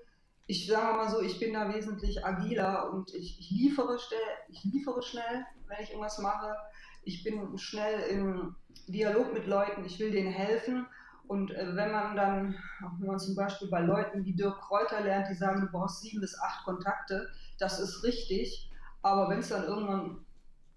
Ich 0.50 0.66
sage 0.66 0.96
mal 0.96 1.10
so, 1.10 1.20
ich 1.20 1.38
bin 1.38 1.52
da 1.52 1.72
wesentlich 1.74 2.24
agiler 2.24 2.90
und 2.90 3.14
ich, 3.14 3.38
ich, 3.38 3.50
liefere, 3.50 3.98
schnell, 3.98 4.18
ich 4.48 4.64
liefere 4.64 5.02
schnell, 5.02 5.44
wenn 5.66 5.82
ich 5.82 5.90
irgendwas 5.90 6.18
mache. 6.20 6.56
Ich 7.04 7.22
bin 7.22 7.58
schnell 7.58 8.00
im 8.08 8.56
Dialog 8.86 9.34
mit 9.34 9.46
Leuten, 9.46 9.84
ich 9.84 9.98
will 9.98 10.10
denen 10.10 10.32
helfen. 10.32 10.86
Und 11.26 11.50
äh, 11.50 11.76
wenn 11.76 11.92
man 11.92 12.16
dann, 12.16 12.54
wenn 12.98 13.08
man 13.08 13.18
zum 13.18 13.36
Beispiel 13.36 13.68
bei 13.68 13.80
Leuten 13.80 14.24
wie 14.24 14.34
Dirk 14.34 14.58
Kräuter 14.62 15.02
lernt, 15.02 15.28
die 15.28 15.34
sagen, 15.34 15.60
du 15.60 15.66
brauchst 15.70 16.00
sieben 16.00 16.22
bis 16.22 16.40
acht 16.40 16.64
Kontakte, 16.64 17.28
das 17.58 17.78
ist 17.78 18.02
richtig. 18.02 18.70
Aber 19.02 19.28
wenn 19.28 19.40
es 19.40 19.50
dann 19.50 19.64
irgendwann 19.64 20.24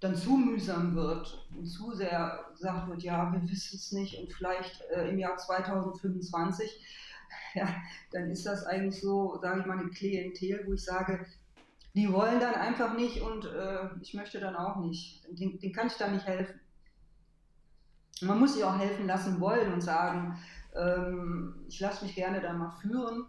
dann 0.01 0.15
zu 0.15 0.31
mühsam 0.31 0.95
wird 0.95 1.47
und 1.55 1.65
zu 1.65 1.93
sehr 1.93 2.45
gesagt 2.51 2.89
wird, 2.89 3.03
ja, 3.03 3.31
wir 3.31 3.41
wissen 3.43 3.77
es 3.77 3.91
nicht 3.93 4.19
und 4.19 4.33
vielleicht 4.33 4.81
äh, 4.91 5.09
im 5.09 5.19
Jahr 5.19 5.37
2025, 5.37 7.11
ja, 7.53 7.67
dann 8.11 8.29
ist 8.29 8.45
das 8.45 8.65
eigentlich 8.65 9.01
so, 9.01 9.39
sage 9.41 9.61
ich 9.61 9.65
mal, 9.65 9.79
eine 9.79 9.89
Klientel, 9.89 10.63
wo 10.65 10.73
ich 10.73 10.83
sage, 10.83 11.25
die 11.93 12.11
wollen 12.11 12.39
dann 12.39 12.55
einfach 12.55 12.93
nicht 12.93 13.21
und 13.21 13.45
äh, 13.45 13.89
ich 14.01 14.13
möchte 14.13 14.39
dann 14.39 14.55
auch 14.55 14.77
nicht. 14.77 15.25
Den, 15.29 15.59
den 15.59 15.73
kann 15.73 15.88
ich 15.88 15.97
dann 15.97 16.13
nicht 16.13 16.25
helfen. 16.25 16.59
Man 18.21 18.39
muss 18.39 18.53
sich 18.53 18.63
auch 18.63 18.77
helfen 18.77 19.07
lassen 19.07 19.41
wollen 19.41 19.73
und 19.73 19.81
sagen, 19.81 20.38
ähm, 20.75 21.65
ich 21.67 21.79
lasse 21.79 22.05
mich 22.05 22.15
gerne 22.15 22.39
da 22.39 22.53
mal 22.53 22.71
führen 22.81 23.25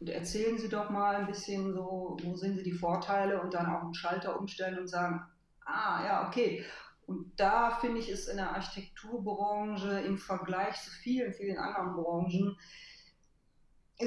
und 0.00 0.08
erzählen 0.08 0.58
Sie 0.58 0.68
doch 0.68 0.90
mal 0.90 1.16
ein 1.16 1.26
bisschen 1.26 1.72
so, 1.72 2.16
wo 2.22 2.36
sind 2.36 2.56
Sie 2.56 2.64
die 2.64 2.72
Vorteile 2.72 3.40
und 3.40 3.54
dann 3.54 3.66
auch 3.66 3.82
einen 3.82 3.94
Schalter 3.94 4.38
umstellen 4.38 4.78
und 4.78 4.88
sagen, 4.88 5.22
ah 5.64 6.04
ja, 6.04 6.28
okay. 6.28 6.64
Und 7.06 7.38
da 7.38 7.78
finde 7.80 8.00
ich 8.00 8.08
es 8.08 8.26
in 8.26 8.36
der 8.36 8.54
Architekturbranche 8.54 10.00
im 10.00 10.18
Vergleich 10.18 10.80
zu 10.82 10.90
vielen, 10.90 11.32
vielen 11.32 11.58
anderen 11.58 11.94
Branchen, 11.94 12.56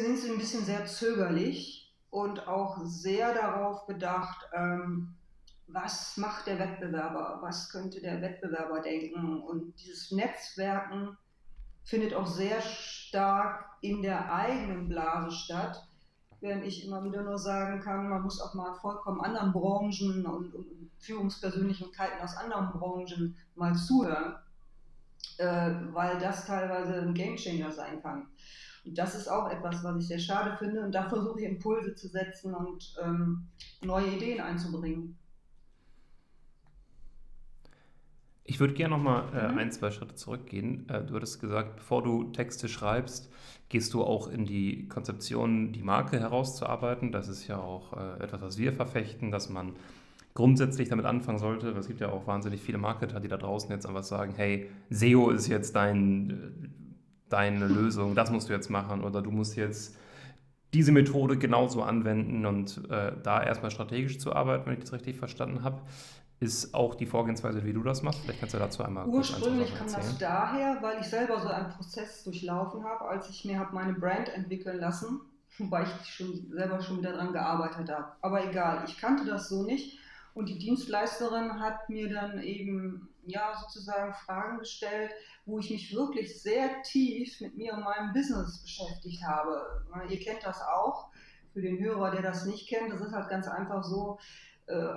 sind 0.02 0.18
sie 0.18 0.32
ein 0.32 0.38
bisschen 0.38 0.66
sehr 0.66 0.86
zögerlich 0.86 1.94
und 2.10 2.48
auch 2.48 2.80
sehr 2.84 3.34
darauf 3.34 3.86
bedacht, 3.88 4.48
ähm, 4.54 5.16
was 5.68 6.18
macht 6.18 6.48
der 6.48 6.60
Wettbewerber, 6.60 7.40
was 7.42 7.70
könnte 7.70 8.00
der 8.02 8.22
Wettbewerber 8.22 8.82
denken. 8.82 9.42
Und 9.42 9.74
dieses 9.80 10.12
Netzwerken 10.12 11.18
findet 11.84 12.14
auch 12.14 12.28
sehr 12.28 12.62
stark 12.62 13.66
in 13.82 14.02
der 14.02 14.34
eigenen 14.34 14.88
Blase 14.88 15.32
statt, 15.32 15.88
während 16.42 16.66
ich 16.66 16.86
immer 16.86 17.04
wieder 17.04 17.24
nur 17.24 17.38
sagen 17.38 17.82
kann, 17.82 18.10
man 18.10 18.22
muss 18.22 18.42
auch 18.42 18.54
mal 18.54 18.74
vollkommen 18.76 19.22
anderen 19.22 19.52
Branchen 19.52 20.26
und, 20.26 20.54
und 20.54 20.92
Führungspersönlichkeiten 21.00 22.22
aus 22.22 22.36
anderen 22.38 22.72
Branchen 22.72 23.38
mal 23.56 23.76
zuhören, 23.76 24.36
äh, 25.38 25.72
weil 25.94 26.20
das 26.20 26.46
teilweise 26.46 27.02
ein 27.02 27.14
Gamechanger 27.14 27.72
sein 27.72 28.02
kann. 28.02 28.28
Und 28.86 28.98
das 28.98 29.16
ist 29.16 29.28
auch 29.28 29.50
etwas, 29.50 29.84
was 29.84 29.98
ich 29.98 30.08
sehr 30.08 30.20
schade 30.20 30.56
finde. 30.58 30.82
Und 30.82 30.94
da 30.94 31.10
versuche 31.10 31.42
ich 31.42 31.48
Impulse 31.48 31.96
zu 31.96 32.08
setzen 32.08 32.54
und 32.54 32.96
ähm, 33.04 33.48
neue 33.84 34.08
Ideen 34.08 34.42
einzubringen. 34.42 35.18
Ich 38.48 38.60
würde 38.60 38.76
gerne 38.76 38.96
nochmal 38.96 39.24
äh, 39.34 39.52
mhm. 39.52 39.58
ein, 39.58 39.72
zwei 39.72 39.90
Schritte 39.90 40.14
zurückgehen. 40.14 40.88
Äh, 40.88 41.04
du 41.04 41.16
hattest 41.16 41.42
gesagt, 41.42 41.78
bevor 41.78 42.04
du 42.04 42.26
Texte 42.26 42.70
schreibst, 42.70 43.32
gehst 43.70 43.94
du 43.96 44.04
auch 44.04 44.28
in 44.28 44.46
die 44.46 44.88
Konzeption, 44.88 45.74
die 45.74 45.82
Marke 45.82 46.20
herauszuarbeiten. 46.20 47.12
Das 47.12 47.28
ist 47.28 47.48
ja 47.48 47.58
auch 47.58 47.94
äh, 47.94 48.24
etwas, 48.24 48.42
was 48.42 48.58
wir 48.60 48.72
verfechten, 48.72 49.32
dass 49.32 49.50
man 49.50 49.74
grundsätzlich 50.36 50.90
damit 50.90 51.08
anfangen 51.08 51.40
sollte. 51.40 51.70
Es 51.72 51.88
gibt 51.88 52.02
ja 52.02 52.12
auch 52.12 52.28
wahnsinnig 52.28 52.62
viele 52.62 52.78
Marketer, 52.78 53.20
die 53.20 53.30
da 53.30 53.38
draußen 53.38 53.72
jetzt 53.72 53.88
einfach 53.88 54.04
sagen, 54.04 54.34
hey, 54.36 54.70
SEO 54.92 55.32
ist 55.32 55.48
jetzt 55.48 55.76
dein, 55.76 56.75
deine 57.30 57.68
Lösung, 57.68 58.16
das 58.16 58.32
musst 58.32 58.50
du 58.50 58.54
jetzt 58.54 58.70
machen 58.70 59.04
oder 59.04 59.22
du 59.22 59.32
musst 59.32 59.56
jetzt 59.56 59.96
diese 60.74 60.92
Methode 60.92 61.38
genauso 61.38 61.84
anwenden 61.84 62.46
und 62.46 62.90
äh, 62.90 63.14
da 63.24 63.42
erstmal 63.42 63.72
strategisch 63.72 64.20
zu 64.20 64.34
arbeiten, 64.34 64.66
wenn 64.66 64.74
ich 64.74 64.82
das 64.82 64.94
richtig 64.94 65.18
verstanden 65.18 65.64
habe 65.64 65.82
ist 66.40 66.74
auch 66.74 66.96
die 66.96 67.06
Vorgehensweise, 67.06 67.64
wie 67.64 67.74
du 67.74 67.82
das 67.82 68.04
machst. 68.04 68.20
Vielleicht 68.22 68.40
kannst 68.40 68.54
du 68.54 68.60
dazu 68.60 68.84
einmal 68.84 69.08
Ursprünglich 69.08 69.74
kam 69.74 69.92
das 69.92 70.18
daher, 70.18 70.78
weil 70.82 71.00
ich 71.00 71.08
selber 71.08 71.40
so 71.40 71.48
einen 71.48 71.70
Prozess 71.70 72.24
durchlaufen 72.24 72.84
habe, 72.84 73.06
als 73.06 73.30
ich 73.30 73.46
mir 73.46 73.58
habe 73.58 73.74
meine 73.74 73.94
Brand 73.94 74.30
entwickeln 74.30 74.80
lassen, 74.80 75.22
wobei 75.58 75.84
ich 75.84 76.14
schon 76.14 76.52
selber 76.52 76.82
schon 76.82 77.00
wieder 77.00 77.14
daran 77.14 77.32
gearbeitet 77.32 77.90
habe. 77.90 78.12
Aber 78.22 78.46
egal, 78.46 78.84
ich 78.88 78.98
kannte 78.98 79.26
das 79.26 79.50
so 79.50 79.64
nicht 79.64 80.00
und 80.34 80.50
die 80.50 80.60
Dienstleisterin 80.60 81.60
hat 81.60 81.90
mir 81.90 82.10
dann 82.10 82.42
eben 82.42 83.08
ja 83.28 83.56
sozusagen 83.62 84.14
Fragen 84.14 84.60
gestellt, 84.60 85.12
wo 85.46 85.60
ich 85.60 85.70
mich 85.70 85.94
wirklich 85.94 86.42
sehr 86.42 86.82
tief 86.84 87.40
mit 87.42 87.56
mir 87.56 87.74
und 87.74 87.84
meinem 87.84 88.14
Business 88.14 88.62
beschäftigt 88.62 89.24
habe. 89.26 89.86
Ihr 90.10 90.20
kennt 90.20 90.44
das 90.44 90.62
auch. 90.62 91.10
Für 91.54 91.62
den 91.62 91.80
Hörer, 91.80 92.12
der 92.12 92.22
das 92.22 92.46
nicht 92.46 92.68
kennt, 92.68 92.92
das 92.92 93.02
ist 93.02 93.14
halt 93.14 93.30
ganz 93.30 93.48
einfach 93.48 93.84
so. 93.84 94.20
Äh, 94.68 94.96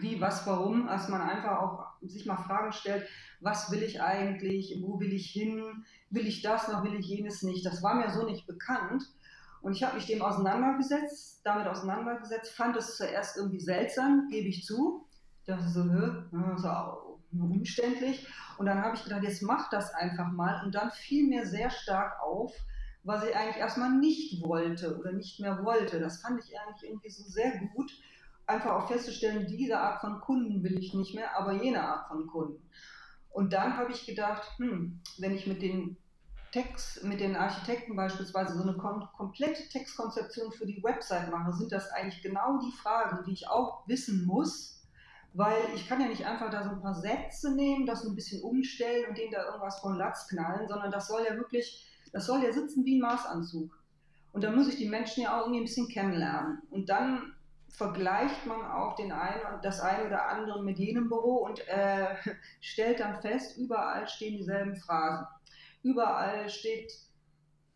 wie, 0.00 0.20
was, 0.20 0.46
warum, 0.46 0.86
dass 0.86 1.08
man 1.08 1.22
einfach 1.22 1.58
auch 1.58 1.86
sich 2.02 2.26
mal 2.26 2.36
Fragen 2.36 2.72
stellt, 2.72 3.06
was 3.40 3.70
will 3.70 3.82
ich 3.82 4.02
eigentlich, 4.02 4.78
wo 4.82 5.00
will 5.00 5.12
ich 5.12 5.30
hin, 5.30 5.84
will 6.10 6.26
ich 6.26 6.42
das 6.42 6.68
noch, 6.68 6.84
will 6.84 6.94
ich 6.94 7.06
jenes 7.06 7.42
nicht. 7.42 7.64
Das 7.64 7.82
war 7.82 7.94
mir 7.94 8.10
so 8.10 8.26
nicht 8.26 8.46
bekannt. 8.46 9.04
Und 9.62 9.72
ich 9.72 9.82
habe 9.82 9.94
mich 9.94 10.06
dem 10.06 10.20
auseinandergesetzt, 10.20 11.40
damit 11.44 11.66
auseinandergesetzt, 11.66 12.52
fand 12.52 12.76
es 12.76 12.98
zuerst 12.98 13.38
irgendwie 13.38 13.60
seltsam, 13.60 14.28
gebe 14.30 14.48
ich 14.48 14.64
zu. 14.64 15.06
Ich 15.40 15.46
dachte 15.46 15.68
so, 15.68 15.82
so 16.56 16.68
umständlich. 17.40 18.26
Und 18.58 18.66
dann 18.66 18.82
habe 18.82 18.96
ich 18.96 19.04
gedacht, 19.04 19.22
jetzt 19.22 19.42
mach 19.42 19.70
das 19.70 19.92
einfach 19.94 20.30
mal. 20.30 20.64
Und 20.64 20.74
dann 20.74 20.90
fiel 20.90 21.26
mir 21.26 21.46
sehr 21.46 21.70
stark 21.70 22.20
auf, 22.20 22.52
was 23.02 23.24
ich 23.24 23.36
eigentlich 23.36 23.56
erstmal 23.56 23.90
nicht 23.92 24.42
wollte 24.42 24.98
oder 24.98 25.12
nicht 25.12 25.40
mehr 25.40 25.64
wollte. 25.64 26.00
Das 26.00 26.22
fand 26.22 26.42
ich 26.42 26.58
eigentlich 26.58 26.90
irgendwie 26.90 27.10
so 27.10 27.24
sehr 27.24 27.60
gut 27.74 27.90
einfach 28.46 28.72
auch 28.72 28.88
festzustellen, 28.88 29.46
diese 29.46 29.78
Art 29.78 30.00
von 30.00 30.20
Kunden 30.20 30.62
will 30.62 30.78
ich 30.78 30.94
nicht 30.94 31.14
mehr, 31.14 31.38
aber 31.38 31.52
jene 31.52 31.82
Art 31.82 32.08
von 32.08 32.26
Kunden. 32.26 32.62
Und 33.30 33.52
dann 33.52 33.76
habe 33.76 33.92
ich 33.92 34.06
gedacht, 34.06 34.46
hm, 34.58 35.00
wenn 35.18 35.34
ich 35.34 35.46
mit 35.46 35.62
den 35.62 35.96
Text, 36.52 37.02
mit 37.02 37.20
den 37.20 37.34
Architekten 37.34 37.96
beispielsweise 37.96 38.54
so 38.54 38.62
eine 38.62 38.76
kom 38.76 39.08
komplette 39.16 39.68
Textkonzeption 39.68 40.52
für 40.52 40.66
die 40.66 40.82
Website 40.84 41.30
mache, 41.30 41.52
sind 41.52 41.72
das 41.72 41.90
eigentlich 41.90 42.22
genau 42.22 42.60
die 42.60 42.70
Fragen, 42.70 43.24
die 43.26 43.32
ich 43.32 43.48
auch 43.48 43.88
wissen 43.88 44.24
muss, 44.24 44.83
weil 45.34 45.58
ich 45.74 45.88
kann 45.88 46.00
ja 46.00 46.06
nicht 46.06 46.24
einfach 46.24 46.48
da 46.48 46.62
so 46.62 46.70
ein 46.70 46.80
paar 46.80 46.94
Sätze 46.94 47.54
nehmen, 47.54 47.86
das 47.86 48.02
so 48.02 48.08
ein 48.08 48.14
bisschen 48.14 48.42
umstellen 48.42 49.06
und 49.08 49.18
denen 49.18 49.32
da 49.32 49.44
irgendwas 49.44 49.80
von 49.80 49.98
Latz 49.98 50.28
knallen, 50.28 50.68
sondern 50.68 50.92
das 50.92 51.08
soll 51.08 51.24
ja 51.28 51.34
wirklich, 51.36 51.86
das 52.12 52.26
soll 52.26 52.42
ja 52.42 52.52
sitzen 52.52 52.84
wie 52.84 52.96
ein 52.96 53.00
Maßanzug. 53.00 53.76
Und 54.32 54.44
dann 54.44 54.54
muss 54.54 54.68
ich 54.68 54.76
die 54.76 54.88
Menschen 54.88 55.24
ja 55.24 55.36
auch 55.36 55.42
irgendwie 55.42 55.60
ein 55.60 55.64
bisschen 55.64 55.88
kennenlernen. 55.88 56.62
Und 56.70 56.88
dann 56.88 57.34
vergleicht 57.68 58.46
man 58.46 58.64
auch 58.64 58.94
den 58.94 59.10
einen 59.10 59.60
das 59.62 59.80
eine 59.80 60.06
oder 60.06 60.28
andere 60.28 60.62
mit 60.62 60.78
jenem 60.78 61.08
Büro 61.08 61.38
und 61.38 61.66
äh, 61.66 62.14
stellt 62.60 63.00
dann 63.00 63.20
fest, 63.20 63.58
überall 63.58 64.08
stehen 64.08 64.36
dieselben 64.36 64.76
Phrasen. 64.76 65.26
Überall 65.82 66.48
steht 66.48 66.92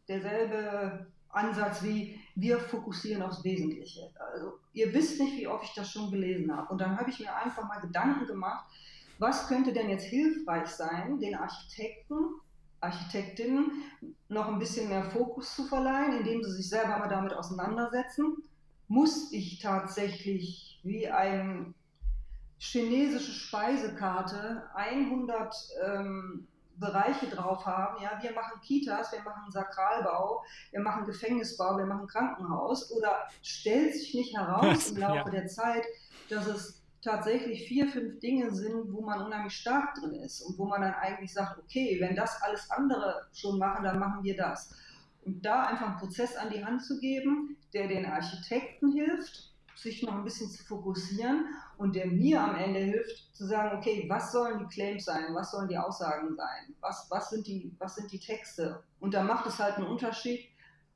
derselbe 0.07 1.09
Ansatz 1.31 1.83
wie 1.83 2.19
wir 2.35 2.59
fokussieren 2.59 3.23
aufs 3.23 3.45
Wesentliche. 3.45 4.11
Also 4.33 4.59
ihr 4.73 4.93
wisst 4.95 5.21
nicht, 5.21 5.37
wie 5.37 5.49
oft 5.49 5.65
ich 5.65 5.75
das 5.75 5.91
schon 5.91 6.11
gelesen 6.11 6.55
habe. 6.55 6.71
Und 6.73 6.81
dann 6.81 6.99
habe 6.99 7.11
ich 7.11 7.21
mir 7.21 7.35
einfach 7.35 7.67
mal 7.69 7.81
Gedanken 7.81 8.27
gemacht, 8.27 8.67
was 9.19 9.49
könnte 9.49 9.73
denn 9.73 9.89
jetzt 9.89 10.05
hilfreich 10.05 10.69
sein, 10.69 11.19
den 11.19 11.35
Architekten, 11.35 12.17
Architektinnen 12.81 13.83
noch 14.29 14.47
ein 14.47 14.61
bisschen 14.61 14.89
mehr 14.89 15.05
Fokus 15.05 15.55
zu 15.57 15.65
verleihen, 15.65 16.19
indem 16.19 16.45
sie 16.45 16.53
sich 16.53 16.69
selber 16.69 16.99
mal 16.99 17.09
damit 17.09 17.33
auseinandersetzen 17.33 18.37
muss 18.89 19.33
ich 19.33 19.59
tatsächlich 19.61 20.81
wie 20.83 21.09
eine 21.09 21.75
chinesische 22.59 23.33
Speisekarte 23.33 24.65
100 24.75 25.55
ähm, 25.85 26.49
Bereiche 26.79 27.27
drauf 27.27 27.67
haben. 27.67 28.03
Ja, 28.03 28.19
wir 28.21 28.33
machen 28.33 28.61
Kitas, 28.61 29.13
wir 29.13 29.23
machen 29.23 29.51
Sakralbau, 29.51 30.43
wir 30.71 30.81
machen 30.81 31.07
Gefängnisbau, 31.07 31.77
wir 31.79 31.87
machen 31.87 32.07
Krankenhaus. 32.07 32.91
Oder 32.93 33.29
stellt 33.43 33.95
sich 33.95 34.15
nicht 34.15 34.37
heraus 34.37 34.91
im 34.91 34.99
Laufe 34.99 35.31
ja. 35.31 35.31
der 35.31 35.47
Zeit, 35.47 35.85
dass 36.29 36.47
es 36.47 36.83
tatsächlich 37.03 37.67
vier, 37.67 37.89
fünf 37.89 38.19
Dinge 38.21 38.51
sind, 38.51 38.93
wo 38.93 39.01
man 39.01 39.23
unheimlich 39.23 39.55
stark 39.55 39.95
drin 39.95 40.15
ist 40.15 40.41
und 40.43 40.59
wo 40.59 40.67
man 40.67 40.83
dann 40.83 40.95
eigentlich 40.95 41.33
sagt, 41.33 41.59
okay, 41.59 41.99
wenn 42.01 42.17
das 42.17 42.43
alles 42.43 42.71
andere 42.71 43.27
schon 43.33 43.59
machen, 43.59 43.85
dann 43.85 43.99
machen 43.99 44.25
wir 44.25 44.37
das. 44.37 44.75
Und 45.25 45.45
da 45.45 45.67
einfach 45.67 45.89
einen 45.89 45.99
Prozess 45.99 46.37
an 46.37 46.51
die 46.51 46.65
Hand 46.65 46.83
zu 46.83 46.99
geben, 46.99 47.57
der 47.73 47.89
den 47.89 48.07
Architekten 48.07 48.93
hilft, 48.93 49.53
sich 49.75 50.03
noch 50.03 50.15
ein 50.15 50.25
bisschen 50.25 50.51
zu 50.51 50.65
fokussieren 50.65 51.47
und 51.79 51.95
der 51.95 52.07
mir 52.07 52.41
am 52.43 52.57
Ende 52.57 52.81
hilft 52.81 53.35
zu 53.35 53.47
sagen, 53.47 53.79
okay, 53.79 54.05
was 54.09 54.33
sollen 54.33 54.59
die 54.59 54.75
Claims 54.75 55.05
sein, 55.05 55.35
was 55.35 55.53
sollen 55.53 55.69
die 55.69 55.79
Aussagen 55.79 56.35
sein, 56.37 56.75
was, 56.81 57.07
was, 57.09 57.31
sind, 57.31 57.47
die, 57.47 57.75
was 57.79 57.95
sind 57.95 58.11
die 58.13 58.19
Texte. 58.19 58.83
Und 58.99 59.15
da 59.15 59.23
macht 59.23 59.47
es 59.47 59.59
halt 59.59 59.77
einen 59.77 59.87
Unterschied, 59.87 60.49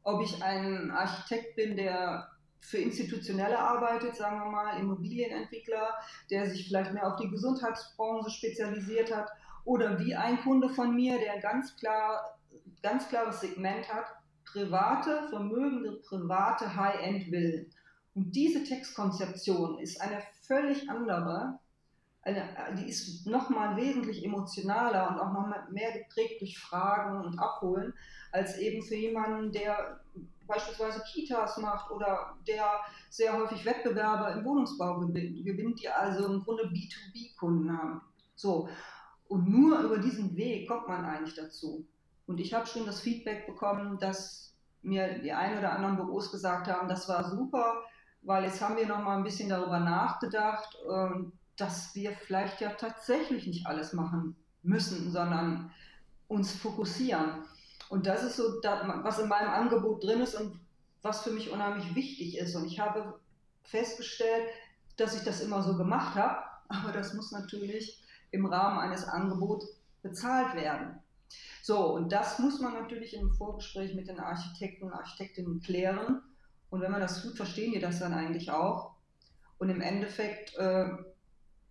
ob 0.02 0.20
ich 0.20 0.42
ein 0.42 0.90
Architekt 0.90 1.54
bin, 1.54 1.76
der 1.76 2.28
für 2.60 2.78
Institutionelle 2.78 3.58
arbeitet, 3.58 4.16
sagen 4.16 4.38
wir 4.38 4.50
mal, 4.50 4.80
Immobilienentwickler, 4.80 5.94
der 6.30 6.50
sich 6.50 6.66
vielleicht 6.66 6.92
mehr 6.92 7.06
auf 7.06 7.16
die 7.16 7.30
Gesundheitsbranche 7.30 8.30
spezialisiert 8.30 9.14
hat, 9.14 9.30
oder 9.64 10.00
wie 10.00 10.16
ein 10.16 10.40
Kunde 10.40 10.68
von 10.68 10.94
mir, 10.94 11.18
der 11.18 11.40
ganz 11.40 11.76
klar, 11.76 12.38
ganz 12.82 13.08
klares 13.08 13.40
Segment 13.40 13.92
hat, 13.92 14.06
private, 14.44 15.28
vermögende, 15.30 16.00
private 16.08 16.74
High-End 16.74 17.24
Villen. 17.24 17.72
Und 18.14 18.32
diese 18.32 18.64
Textkonzeption 18.64 19.78
ist 19.78 20.00
eine 20.00 20.22
völlig 20.46 20.88
andere, 20.90 21.58
eine, 22.22 22.44
die 22.78 22.88
ist 22.88 23.26
nochmal 23.26 23.76
wesentlich 23.76 24.24
emotionaler 24.24 25.10
und 25.10 25.18
auch 25.18 25.32
nochmal 25.32 25.66
mehr 25.70 25.92
geprägt 25.92 26.40
durch 26.40 26.58
Fragen 26.58 27.24
und 27.24 27.38
Abholen, 27.38 27.94
als 28.30 28.58
eben 28.58 28.82
für 28.82 28.94
jemanden, 28.94 29.50
der 29.50 30.00
beispielsweise 30.46 31.02
Kitas 31.10 31.56
macht 31.58 31.90
oder 31.90 32.36
der 32.46 32.66
sehr 33.08 33.36
häufig 33.36 33.64
Wettbewerber 33.64 34.32
im 34.32 34.44
Wohnungsbau 34.44 35.00
gewinnt, 35.00 35.80
die 35.80 35.88
also 35.88 36.26
im 36.26 36.44
Grunde 36.44 36.64
B2B-Kunden 36.64 37.76
haben. 37.76 38.02
So. 38.34 38.68
Und 39.28 39.48
nur 39.48 39.80
über 39.80 39.98
diesen 39.98 40.36
Weg 40.36 40.68
kommt 40.68 40.88
man 40.88 41.04
eigentlich 41.04 41.34
dazu. 41.34 41.86
Und 42.26 42.38
ich 42.38 42.52
habe 42.52 42.66
schon 42.66 42.86
das 42.86 43.00
Feedback 43.00 43.46
bekommen, 43.46 43.98
dass 43.98 44.54
mir 44.82 45.18
die 45.20 45.32
ein 45.32 45.58
oder 45.58 45.72
anderen 45.72 45.96
Büros 45.96 46.30
gesagt 46.30 46.68
haben, 46.68 46.88
das 46.88 47.08
war 47.08 47.24
super, 47.30 47.82
weil 48.22 48.44
jetzt 48.44 48.60
haben 48.60 48.76
wir 48.76 48.86
noch 48.86 49.02
mal 49.02 49.16
ein 49.16 49.24
bisschen 49.24 49.48
darüber 49.48 49.80
nachgedacht, 49.80 50.76
ähm, 50.90 51.32
dass 51.56 51.94
wir 51.94 52.12
vielleicht 52.12 52.60
ja 52.60 52.70
tatsächlich 52.70 53.46
nicht 53.46 53.66
alles 53.66 53.92
machen 53.92 54.36
müssen, 54.62 55.10
sondern 55.10 55.70
uns 56.28 56.52
fokussieren. 56.52 57.44
Und 57.88 58.06
das 58.06 58.22
ist 58.22 58.36
so, 58.36 58.44
was 58.62 59.18
in 59.18 59.28
meinem 59.28 59.50
Angebot 59.50 60.02
drin 60.02 60.20
ist 60.20 60.34
und 60.34 60.58
was 61.02 61.22
für 61.22 61.30
mich 61.30 61.50
unheimlich 61.50 61.94
wichtig 61.94 62.38
ist. 62.38 62.54
Und 62.56 62.64
ich 62.66 62.80
habe 62.80 63.20
festgestellt, 63.64 64.48
dass 64.96 65.14
ich 65.14 65.24
das 65.24 65.40
immer 65.40 65.62
so 65.62 65.76
gemacht 65.76 66.14
habe, 66.14 66.38
aber 66.68 66.92
das 66.92 67.14
muss 67.14 67.32
natürlich 67.32 68.02
im 68.30 68.46
Rahmen 68.46 68.78
eines 68.78 69.04
Angebots 69.04 69.66
bezahlt 70.02 70.54
werden. 70.54 70.98
So, 71.62 71.94
und 71.94 72.10
das 72.10 72.38
muss 72.38 72.60
man 72.60 72.72
natürlich 72.72 73.14
im 73.14 73.30
Vorgespräch 73.30 73.94
mit 73.94 74.08
den 74.08 74.20
Architekten 74.20 74.86
und 74.86 74.92
Architektinnen 74.92 75.60
klären. 75.60 76.22
Und 76.72 76.80
wenn 76.80 76.90
man 76.90 77.02
das 77.02 77.20
tut, 77.20 77.36
verstehen 77.36 77.72
die 77.72 77.80
das 77.80 77.98
dann 77.98 78.14
eigentlich 78.14 78.50
auch. 78.50 78.94
Und 79.58 79.68
im 79.68 79.82
Endeffekt, 79.82 80.56
äh, 80.56 80.88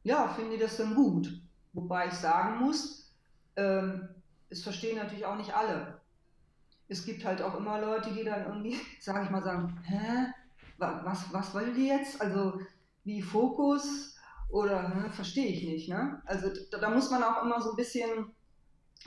ja, 0.04 0.28
finden 0.28 0.52
die 0.52 0.60
das 0.60 0.78
dann 0.78 0.94
gut. 0.94 1.42
Wobei 1.74 2.06
ich 2.06 2.14
sagen 2.14 2.60
muss, 2.60 3.12
äh, 3.56 3.82
es 4.50 4.62
verstehen 4.62 4.98
natürlich 4.98 5.26
auch 5.26 5.38
nicht 5.38 5.56
alle. 5.56 6.00
Es 6.88 7.04
gibt 7.04 7.26
halt 7.26 7.42
auch 7.42 7.56
immer 7.56 7.82
Leute, 7.82 8.12
die 8.14 8.24
dann 8.24 8.46
irgendwie, 8.46 8.80
sage 9.00 9.26
ich 9.26 9.32
mal, 9.32 9.42
sagen, 9.42 9.76
hä, 9.88 10.28
was, 10.78 11.34
was 11.34 11.52
wollen 11.56 11.74
die 11.74 11.88
jetzt? 11.88 12.22
Also 12.22 12.62
wie 13.04 13.24
Fokus 13.24 14.16
oder 14.50 15.10
verstehe 15.14 15.48
ich 15.48 15.64
nicht. 15.64 15.90
Ne? 15.90 16.22
Also 16.26 16.48
da, 16.70 16.78
da 16.78 16.92
muss 16.92 17.10
man 17.10 17.24
auch 17.24 17.42
immer 17.44 17.60
so 17.60 17.72
ein 17.72 17.76
bisschen 17.76 18.36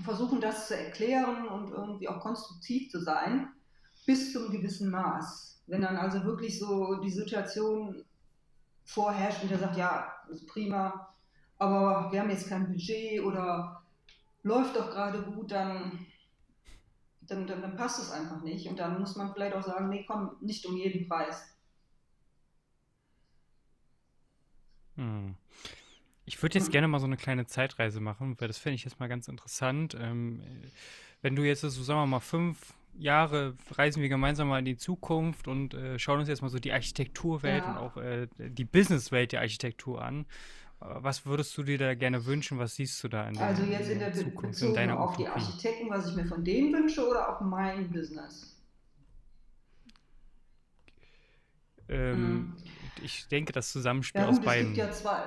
versuchen, 0.03 0.41
das 0.41 0.67
zu 0.67 0.77
erklären 0.77 1.47
und 1.47 1.71
irgendwie 1.71 2.09
auch 2.09 2.19
konstruktiv 2.19 2.91
zu 2.91 3.01
sein, 3.01 3.53
bis 4.07 4.33
zum 4.33 4.51
gewissen 4.51 4.91
Maß. 4.91 5.54
Wenn 5.67 5.83
dann 5.83 5.97
also 5.97 6.25
wirklich 6.25 6.59
so 6.59 6.97
die 6.97 7.11
Situation 7.11 8.05
vorherrscht 8.85 9.43
und 9.43 9.51
der 9.51 9.59
sagt, 9.59 9.77
ja, 9.77 10.13
ist 10.31 10.47
prima, 10.47 11.15
aber 11.59 12.13
wir 12.13 12.21
haben 12.21 12.31
jetzt 12.31 12.49
kein 12.49 12.67
Budget 12.67 13.23
oder 13.23 13.83
läuft 14.43 14.77
doch 14.77 14.91
gerade 14.91 15.23
gut, 15.23 15.51
dann, 15.51 16.07
dann, 17.23 17.47
dann, 17.47 17.63
dann 17.63 17.77
passt 17.77 18.03
es 18.03 18.11
einfach 18.11 18.43
nicht. 18.43 18.69
Und 18.69 18.79
dann 18.79 18.99
muss 19.01 19.17
man 19.17 19.33
vielleicht 19.33 19.55
auch 19.55 19.63
sagen, 19.63 19.89
nee, 19.89 20.05
komm, 20.07 20.37
nicht 20.41 20.67
um 20.67 20.77
jeden 20.77 21.09
Preis. 21.09 21.57
Hm. 24.97 25.35
Ich 26.27 26.43
würde 26.43 26.59
jetzt 26.59 26.71
gerne 26.71 26.89
mal 26.89 27.01
so 27.01 27.07
eine 27.07 27.17
kleine 27.17 27.47
Zeitreise 27.47 28.01
machen, 28.01 28.41
weil 28.41 28.49
das 28.49 28.59
fände 28.59 28.77
ich 28.77 28.85
jetzt 28.85 29.01
mal 29.01 29.09
ganz 29.09 29.29
interessant. 29.29 29.97
Ähm, 29.99 30.43
wenn 31.21 31.37
du 31.37 31.43
jetzt 31.43 31.61
so, 31.61 31.69
sagen 31.69 32.01
wir 32.01 32.07
mal, 32.07 32.21
fünf 32.21 32.75
Jahre 32.97 33.55
reisen 33.71 34.03
wir 34.03 34.09
gemeinsam 34.09 34.49
mal 34.49 34.59
in 34.59 34.65
die 34.65 34.77
Zukunft 34.77 35.49
und 35.49 35.75
äh, 35.75 35.99
schauen 35.99 36.21
uns 36.21 36.29
jetzt 36.29 36.43
mal 36.43 36.49
so 36.49 36.59
die 36.59 36.73
Architekturwelt 36.73 37.65
ja. 37.65 37.71
und 37.73 37.77
auch 37.79 37.97
äh, 37.97 38.29
die 38.39 38.65
Businesswelt 38.65 39.33
der 39.33 39.41
Architektur 39.41 40.03
an. 40.03 40.27
Was 40.81 41.25
würdest 41.25 41.57
du 41.57 41.63
dir 41.63 41.79
da 41.79 41.95
gerne 41.95 42.27
wünschen? 42.27 42.59
Was 42.59 42.75
siehst 42.75 43.03
du 43.03 43.09
da 43.09 43.27
in 43.27 43.35
der, 43.35 43.47
Also 43.47 43.63
jetzt 43.65 43.89
in 43.89 43.99
der, 43.99 44.09
in 44.09 44.15
Zukunft, 44.15 44.53
Bezogen 44.53 44.71
in 44.71 44.75
deiner 44.75 45.01
auf 45.01 45.15
Utopie? 45.15 45.23
die 45.23 45.29
Architekten, 45.29 45.91
was 45.91 46.11
ich 46.11 46.17
mir 46.17 46.27
von 46.27 46.45
denen 46.45 46.73
wünsche 46.73 47.09
oder 47.09 47.31
auf 47.31 47.41
mein 47.41 47.91
Business? 47.91 48.63
Ähm, 51.89 52.21
mhm 52.21 52.57
ich 53.03 53.29
denke, 53.29 53.53
das 53.53 53.71
Zusammenspiel 53.73 54.21
ja, 54.21 54.29
gut, 54.29 54.39
aus 54.39 54.45
beiden. 54.45 54.75
Ja 54.75 54.91
zwei, 54.91 55.23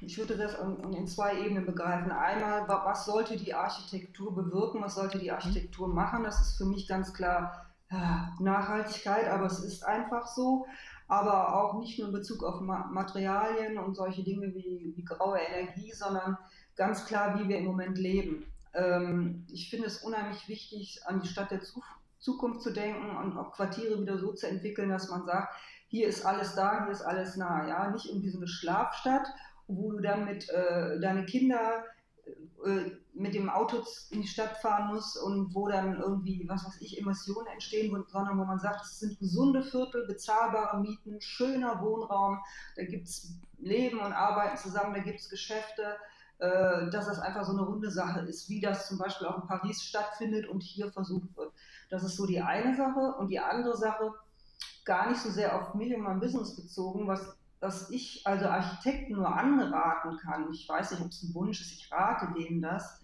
ich 0.00 0.18
würde 0.18 0.36
das 0.36 0.56
in 0.96 1.06
zwei 1.06 1.38
Ebenen 1.40 1.66
begreifen. 1.66 2.10
Einmal, 2.10 2.66
was 2.68 3.06
sollte 3.06 3.36
die 3.36 3.54
Architektur 3.54 4.34
bewirken, 4.34 4.82
was 4.82 4.94
sollte 4.94 5.18
die 5.18 5.28
mhm. 5.28 5.34
Architektur 5.34 5.88
machen? 5.88 6.24
Das 6.24 6.40
ist 6.40 6.56
für 6.56 6.64
mich 6.64 6.88
ganz 6.88 7.14
klar 7.14 7.66
ja, 7.90 8.32
Nachhaltigkeit, 8.40 9.28
aber 9.28 9.46
es 9.46 9.60
ist 9.60 9.84
einfach 9.84 10.26
so. 10.26 10.66
Aber 11.08 11.62
auch 11.62 11.78
nicht 11.78 11.98
nur 11.98 12.08
in 12.08 12.14
Bezug 12.14 12.42
auf 12.42 12.60
Materialien 12.60 13.78
und 13.78 13.94
solche 13.94 14.22
Dinge 14.22 14.54
wie, 14.54 14.94
wie 14.96 15.04
graue 15.04 15.38
Energie, 15.38 15.92
sondern 15.92 16.38
ganz 16.74 17.04
klar, 17.04 17.38
wie 17.38 17.48
wir 17.48 17.58
im 17.58 17.66
Moment 17.66 17.98
leben. 17.98 18.46
Ähm, 18.72 19.46
ich 19.52 19.68
finde 19.68 19.86
es 19.86 19.98
unheimlich 19.98 20.48
wichtig, 20.48 21.00
an 21.04 21.20
die 21.20 21.28
Stadt 21.28 21.50
der 21.50 21.60
Zukunft 22.18 22.62
zu 22.62 22.72
denken 22.72 23.16
und 23.16 23.36
auch 23.36 23.52
Quartiere 23.52 24.00
wieder 24.00 24.18
so 24.18 24.32
zu 24.32 24.48
entwickeln, 24.48 24.88
dass 24.88 25.10
man 25.10 25.26
sagt, 25.26 25.54
hier 25.92 26.08
ist 26.08 26.24
alles 26.24 26.54
da, 26.54 26.84
hier 26.84 26.92
ist 26.92 27.02
alles 27.02 27.36
nah, 27.36 27.68
ja, 27.68 27.90
nicht 27.90 28.06
irgendwie 28.06 28.30
so 28.30 28.38
eine 28.38 28.48
Schlafstadt, 28.48 29.28
wo 29.68 29.92
du 29.92 30.00
dann 30.00 30.24
mit 30.24 30.48
äh, 30.48 30.98
deine 31.00 31.26
Kinder 31.26 31.84
äh, 32.64 32.92
mit 33.12 33.34
dem 33.34 33.50
Auto 33.50 33.84
in 34.10 34.22
die 34.22 34.26
Stadt 34.26 34.56
fahren 34.56 34.88
musst 34.88 35.22
und 35.22 35.54
wo 35.54 35.68
dann 35.68 36.00
irgendwie, 36.00 36.48
was 36.48 36.64
weiß 36.64 36.80
ich, 36.80 36.98
Emissionen 36.98 37.46
entstehen, 37.48 37.92
sondern 38.08 38.38
wo 38.38 38.44
man 38.46 38.58
sagt, 38.58 38.86
es 38.86 39.00
sind 39.00 39.18
gesunde 39.18 39.62
Viertel, 39.62 40.06
bezahlbare 40.06 40.80
Mieten, 40.80 41.20
schöner 41.20 41.82
Wohnraum, 41.82 42.38
da 42.74 42.84
gibt 42.84 43.08
es 43.08 43.34
Leben 43.58 44.00
und 44.00 44.14
Arbeiten 44.14 44.56
zusammen, 44.56 44.94
da 44.94 45.00
gibt 45.00 45.20
es 45.20 45.28
Geschäfte, 45.28 45.98
äh, 46.38 46.88
dass 46.88 47.04
das 47.04 47.18
einfach 47.18 47.44
so 47.44 47.52
eine 47.52 47.66
runde 47.66 47.90
Sache 47.90 48.20
ist, 48.20 48.48
wie 48.48 48.62
das 48.62 48.88
zum 48.88 48.96
Beispiel 48.96 49.26
auch 49.26 49.42
in 49.42 49.46
Paris 49.46 49.84
stattfindet 49.84 50.48
und 50.48 50.62
hier 50.62 50.90
versucht 50.90 51.36
wird. 51.36 51.52
Das 51.90 52.02
ist 52.02 52.16
so 52.16 52.24
die 52.24 52.40
eine 52.40 52.74
Sache. 52.74 53.14
Und 53.18 53.28
die 53.28 53.38
andere 53.38 53.76
Sache, 53.76 54.14
gar 54.84 55.08
nicht 55.08 55.20
so 55.20 55.30
sehr 55.30 55.60
auf 55.60 55.74
mich 55.74 55.94
und 55.94 56.02
mein 56.02 56.20
Business 56.20 56.56
bezogen, 56.56 57.06
was, 57.06 57.36
was 57.60 57.90
ich 57.90 58.26
also 58.26 58.46
Architekten 58.46 59.14
nur 59.14 59.34
anraten 59.34 60.18
kann. 60.18 60.50
Ich 60.52 60.68
weiß 60.68 60.92
nicht, 60.92 61.02
ob 61.02 61.08
es 61.08 61.22
ein 61.22 61.34
Wunsch 61.34 61.60
ist, 61.60 61.72
ich 61.72 61.92
rate 61.92 62.32
denen 62.36 62.60
das, 62.60 63.00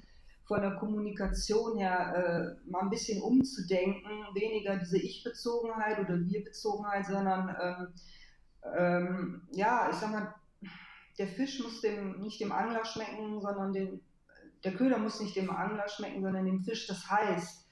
von 0.46 0.62
der 0.62 0.76
Kommunikation 0.76 1.78
her 1.78 2.56
äh, 2.66 2.70
mal 2.70 2.80
ein 2.80 2.90
bisschen 2.90 3.22
umzudenken, 3.22 4.10
weniger 4.32 4.76
diese 4.76 4.98
Ich-Bezogenheit 4.98 5.98
oder 5.98 6.18
Wir-Bezogenheit, 6.18 7.06
sondern 7.06 7.54
ähm, 7.60 7.88
ähm, 8.76 9.42
ja, 9.52 9.88
ich 9.90 9.96
sag 9.96 10.10
mal, 10.10 10.34
der 11.18 11.28
Fisch 11.28 11.60
muss 11.62 11.80
dem, 11.82 12.20
nicht 12.20 12.40
dem 12.40 12.52
Angler 12.52 12.84
schmecken, 12.84 13.40
sondern 13.40 13.72
dem, 13.72 14.00
der 14.64 14.74
Köder 14.74 14.98
muss 14.98 15.20
nicht 15.20 15.36
dem 15.36 15.50
Angler 15.50 15.88
schmecken, 15.88 16.22
sondern 16.22 16.46
dem 16.46 16.62
Fisch. 16.62 16.86
Das 16.86 17.10
heißt, 17.10 17.66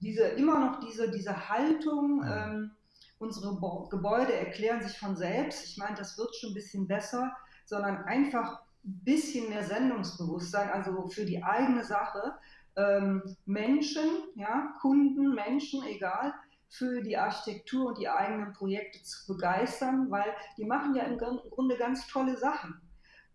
diese, 0.00 0.22
immer 0.22 0.58
noch 0.58 0.80
diese, 0.80 1.10
diese 1.10 1.48
Haltung, 1.48 2.24
ähm, 2.26 2.70
unsere 3.18 3.58
Gebäude 3.90 4.34
erklären 4.34 4.82
sich 4.82 4.98
von 4.98 5.16
selbst. 5.16 5.64
Ich 5.64 5.76
meine, 5.78 5.96
das 5.96 6.18
wird 6.18 6.34
schon 6.36 6.50
ein 6.50 6.54
bisschen 6.54 6.86
besser, 6.86 7.34
sondern 7.64 8.04
einfach 8.04 8.60
ein 8.84 9.00
bisschen 9.04 9.48
mehr 9.48 9.64
Sendungsbewusstsein, 9.64 10.70
also 10.70 11.08
für 11.08 11.24
die 11.24 11.42
eigene 11.42 11.84
Sache. 11.84 12.34
Ähm, 12.76 13.22
Menschen, 13.46 14.04
ja, 14.34 14.74
Kunden, 14.80 15.34
Menschen, 15.34 15.82
egal, 15.86 16.34
für 16.68 17.02
die 17.02 17.16
Architektur 17.16 17.86
und 17.86 17.98
die 17.98 18.08
eigenen 18.08 18.52
Projekte 18.52 19.02
zu 19.02 19.26
begeistern, 19.32 20.10
weil 20.10 20.34
die 20.58 20.64
machen 20.64 20.94
ja 20.94 21.04
im 21.04 21.16
Grunde 21.16 21.76
ganz 21.78 22.06
tolle 22.08 22.36
Sachen. 22.36 22.80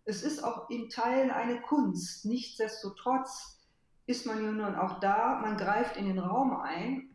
Es 0.04 0.22
ist 0.22 0.42
auch 0.42 0.68
in 0.70 0.88
Teilen 0.88 1.30
eine 1.30 1.60
Kunst. 1.60 2.24
Nichtsdestotrotz 2.24 3.60
ist 4.06 4.26
man 4.26 4.44
ja 4.44 4.50
nun 4.50 4.74
auch 4.74 5.00
da, 5.00 5.38
man 5.40 5.56
greift 5.56 5.96
in 5.96 6.06
den 6.06 6.18
Raum 6.18 6.56
ein 6.60 7.11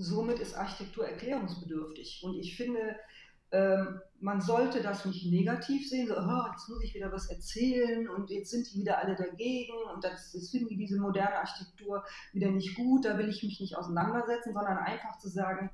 somit 0.00 0.38
ist 0.38 0.54
Architektur 0.54 1.06
erklärungsbedürftig. 1.06 2.22
Und 2.24 2.36
ich 2.36 2.56
finde, 2.56 2.96
ähm, 3.52 4.00
man 4.20 4.40
sollte 4.40 4.80
das 4.82 5.04
nicht 5.04 5.26
negativ 5.26 5.88
sehen, 5.88 6.06
so, 6.06 6.16
oh, 6.16 6.50
jetzt 6.52 6.68
muss 6.68 6.82
ich 6.84 6.94
wieder 6.94 7.10
was 7.10 7.30
erzählen 7.30 8.08
und 8.08 8.30
jetzt 8.30 8.50
sind 8.50 8.72
die 8.72 8.78
wieder 8.80 8.98
alle 8.98 9.16
dagegen 9.16 9.74
und 9.92 10.04
das, 10.04 10.32
das 10.32 10.50
finden 10.50 10.68
die 10.68 10.76
diese 10.76 11.00
moderne 11.00 11.36
Architektur 11.36 12.04
wieder 12.32 12.50
nicht 12.50 12.76
gut, 12.76 13.04
da 13.04 13.18
will 13.18 13.28
ich 13.28 13.42
mich 13.42 13.60
nicht 13.60 13.76
auseinandersetzen, 13.76 14.52
sondern 14.52 14.78
einfach 14.78 15.18
zu 15.18 15.28
sagen, 15.28 15.70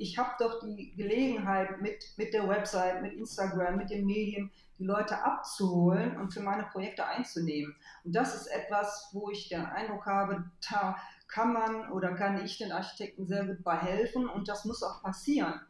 Ich 0.00 0.16
habe 0.16 0.30
doch 0.38 0.60
die 0.60 0.94
Gelegenheit, 0.96 1.80
mit, 1.82 2.04
mit 2.16 2.32
der 2.32 2.48
Website, 2.48 3.02
mit 3.02 3.14
Instagram, 3.14 3.76
mit 3.76 3.90
den 3.90 4.06
Medien, 4.06 4.52
die 4.78 4.84
Leute 4.84 5.24
abzuholen 5.24 6.16
und 6.18 6.32
für 6.32 6.40
meine 6.40 6.62
Projekte 6.64 7.04
einzunehmen. 7.04 7.74
Und 8.04 8.14
das 8.14 8.32
ist 8.36 8.46
etwas, 8.46 9.10
wo 9.12 9.28
ich 9.28 9.48
den 9.48 9.66
Eindruck 9.66 10.06
habe, 10.06 10.44
da 10.70 10.96
kann 11.28 11.52
man 11.52 11.92
oder 11.92 12.14
kann 12.14 12.44
ich 12.44 12.58
den 12.58 12.72
Architekten 12.72 13.26
sehr 13.26 13.44
gut 13.44 13.62
bei 13.62 13.76
helfen 13.76 14.28
und 14.28 14.48
das 14.48 14.64
muss 14.64 14.82
auch 14.82 15.02
passieren, 15.02 15.60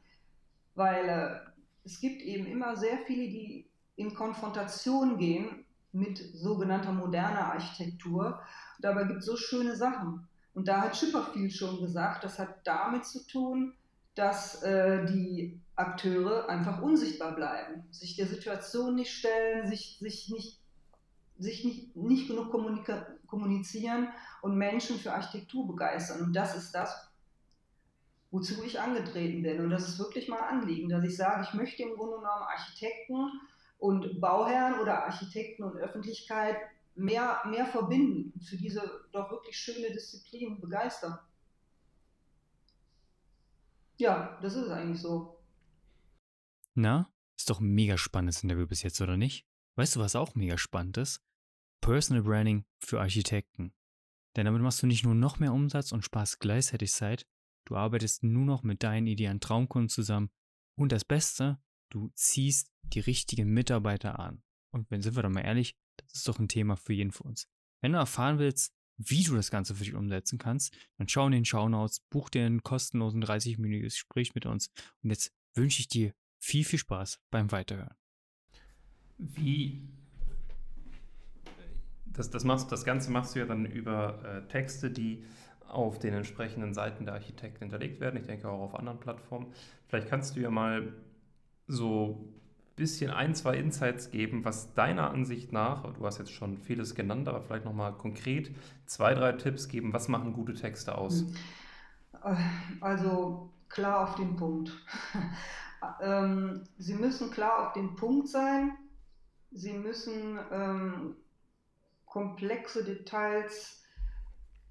weil 0.74 1.08
äh, 1.08 1.50
es 1.84 2.00
gibt 2.00 2.22
eben 2.22 2.46
immer 2.46 2.76
sehr 2.76 2.98
viele, 2.98 3.28
die 3.28 3.68
in 3.96 4.14
Konfrontation 4.14 5.18
gehen 5.18 5.64
mit 5.92 6.18
sogenannter 6.18 6.92
moderner 6.92 7.52
Architektur. 7.52 8.40
Und 8.76 8.84
dabei 8.84 9.04
gibt 9.04 9.20
es 9.20 9.26
so 9.26 9.36
schöne 9.36 9.74
Sachen. 9.74 10.28
Und 10.54 10.68
da 10.68 10.82
hat 10.82 10.96
Schipperfield 10.96 11.52
schon 11.52 11.80
gesagt, 11.80 12.24
das 12.24 12.38
hat 12.38 12.66
damit 12.66 13.06
zu 13.06 13.26
tun, 13.26 13.74
dass 14.14 14.62
äh, 14.62 15.06
die 15.06 15.60
Akteure 15.76 16.48
einfach 16.48 16.82
unsichtbar 16.82 17.34
bleiben, 17.36 17.84
sich 17.90 18.16
der 18.16 18.26
Situation 18.26 18.96
nicht 18.96 19.12
stellen, 19.12 19.68
sich, 19.68 19.98
sich, 20.00 20.28
nicht, 20.30 20.60
sich 21.38 21.64
nicht, 21.64 21.96
nicht 21.96 22.28
genug 22.28 22.50
kommunizieren 23.26 24.08
und 24.42 24.56
Menschen 24.56 24.98
für 24.98 25.12
Architektur 25.12 25.66
begeistern. 25.66 26.22
Und 26.22 26.32
das 26.32 26.56
ist 26.56 26.72
das, 26.72 27.08
wozu 28.30 28.62
ich 28.64 28.80
angetreten 28.80 29.42
bin. 29.42 29.60
Und 29.60 29.70
das 29.70 29.88
ist 29.88 29.98
wirklich 29.98 30.28
mein 30.28 30.40
Anliegen, 30.40 30.88
dass 30.88 31.04
ich 31.04 31.16
sage, 31.16 31.46
ich 31.48 31.54
möchte 31.54 31.82
im 31.82 31.94
Grunde 31.94 32.16
genommen 32.16 32.42
Architekten 32.42 33.30
und 33.78 34.20
Bauherren 34.20 34.80
oder 34.80 35.04
Architekten 35.04 35.62
und 35.62 35.76
Öffentlichkeit 35.76 36.56
mehr, 36.96 37.40
mehr 37.46 37.66
verbinden, 37.66 38.38
für 38.40 38.56
diese 38.56 39.06
doch 39.12 39.30
wirklich 39.30 39.56
schöne 39.56 39.92
Disziplin 39.92 40.60
begeistern. 40.60 41.18
Ja, 43.96 44.38
das 44.42 44.54
ist 44.54 44.68
eigentlich 44.68 45.00
so. 45.00 45.40
Na, 46.74 47.10
ist 47.36 47.50
doch 47.50 47.60
ein 47.60 47.74
mega 47.74 47.96
spannendes 47.98 48.42
Interview 48.42 48.66
bis 48.66 48.82
jetzt, 48.82 49.00
oder 49.00 49.16
nicht? 49.16 49.46
Weißt 49.76 49.96
du, 49.96 50.00
was 50.00 50.16
auch 50.16 50.34
mega 50.34 50.58
spannend 50.58 50.96
ist? 50.96 51.20
Personal 51.80 52.22
Branding 52.22 52.64
für 52.78 53.00
Architekten. 53.00 53.72
Denn 54.36 54.44
damit 54.44 54.62
machst 54.62 54.82
du 54.82 54.86
nicht 54.86 55.04
nur 55.04 55.14
noch 55.14 55.38
mehr 55.38 55.52
Umsatz 55.52 55.92
und 55.92 56.04
Spaß 56.04 56.38
gleichzeitig 56.38 56.92
Zeit, 56.92 57.26
du 57.66 57.76
arbeitest 57.76 58.22
nur 58.22 58.44
noch 58.44 58.62
mit 58.62 58.82
deinen 58.82 59.06
idealen 59.06 59.40
Traumkunden 59.40 59.88
zusammen 59.88 60.30
und 60.76 60.92
das 60.92 61.04
Beste, 61.04 61.58
du 61.90 62.10
ziehst 62.14 62.70
die 62.82 63.00
richtigen 63.00 63.52
Mitarbeiter 63.52 64.18
an. 64.18 64.42
Und 64.70 64.90
wenn 64.90 65.02
sind 65.02 65.16
wir 65.16 65.22
doch 65.22 65.30
mal 65.30 65.40
ehrlich, 65.40 65.76
das 65.96 66.14
ist 66.14 66.28
doch 66.28 66.38
ein 66.38 66.48
Thema 66.48 66.76
für 66.76 66.92
jeden 66.92 67.10
von 67.10 67.28
uns. 67.28 67.48
Wenn 67.80 67.92
du 67.92 67.98
erfahren 67.98 68.38
willst, 68.38 68.72
wie 68.96 69.22
du 69.22 69.34
das 69.34 69.50
Ganze 69.50 69.74
für 69.74 69.84
dich 69.84 69.94
umsetzen 69.94 70.38
kannst, 70.38 70.76
dann 70.98 71.08
schau 71.08 71.26
in 71.26 71.32
den 71.32 71.44
Shownotes, 71.44 72.00
buch 72.10 72.30
dir 72.30 72.44
einen 72.44 72.62
kostenlosen 72.62 73.22
30-minütiges 73.22 73.94
Gespräch 73.94 74.34
mit 74.34 74.46
uns 74.46 74.70
und 75.02 75.10
jetzt 75.10 75.32
wünsche 75.54 75.80
ich 75.80 75.88
dir 75.88 76.14
viel, 76.40 76.64
viel 76.64 76.78
Spaß 76.78 77.20
beim 77.30 77.50
Weiterhören. 77.52 77.96
Wie 79.18 79.88
das, 82.18 82.30
das, 82.30 82.44
machst, 82.44 82.72
das 82.72 82.84
Ganze 82.84 83.10
machst 83.10 83.34
du 83.34 83.40
ja 83.40 83.46
dann 83.46 83.64
über 83.64 84.18
äh, 84.24 84.48
Texte, 84.48 84.90
die 84.90 85.24
auf 85.68 85.98
den 85.98 86.14
entsprechenden 86.14 86.74
Seiten 86.74 87.04
der 87.04 87.14
Architekten 87.14 87.60
hinterlegt 87.60 88.00
werden. 88.00 88.18
Ich 88.18 88.26
denke 88.26 88.48
auch 88.48 88.60
auf 88.60 88.74
anderen 88.74 88.98
Plattformen. 88.98 89.52
Vielleicht 89.86 90.08
kannst 90.08 90.36
du 90.36 90.40
ja 90.40 90.50
mal 90.50 90.92
so 91.66 92.32
bisschen 92.78 93.10
ein, 93.10 93.34
zwei 93.34 93.56
Insights 93.56 94.10
geben, 94.10 94.44
was 94.44 94.72
deiner 94.72 95.10
Ansicht 95.10 95.52
nach, 95.52 95.82
du 95.94 96.06
hast 96.06 96.18
jetzt 96.18 96.32
schon 96.32 96.58
vieles 96.58 96.94
genannt, 96.94 97.28
aber 97.28 97.42
vielleicht 97.42 97.64
nochmal 97.64 97.92
konkret 97.92 98.54
zwei, 98.86 99.14
drei 99.14 99.32
Tipps 99.32 99.68
geben, 99.68 99.92
was 99.92 100.08
machen 100.08 100.32
gute 100.32 100.54
Texte 100.54 100.96
aus? 100.96 101.24
Hm. 102.22 102.36
Also 102.80 103.50
klar 103.68 104.04
auf 104.04 104.14
den 104.14 104.36
Punkt. 104.36 104.72
ähm, 106.00 106.64
sie 106.78 106.94
müssen 106.94 107.30
klar 107.30 107.66
auf 107.66 107.72
den 107.72 107.96
Punkt 107.96 108.28
sein, 108.28 108.72
sie 109.50 109.72
müssen 109.72 110.38
ähm, 110.52 111.16
komplexe 112.18 112.84
Details 112.84 113.84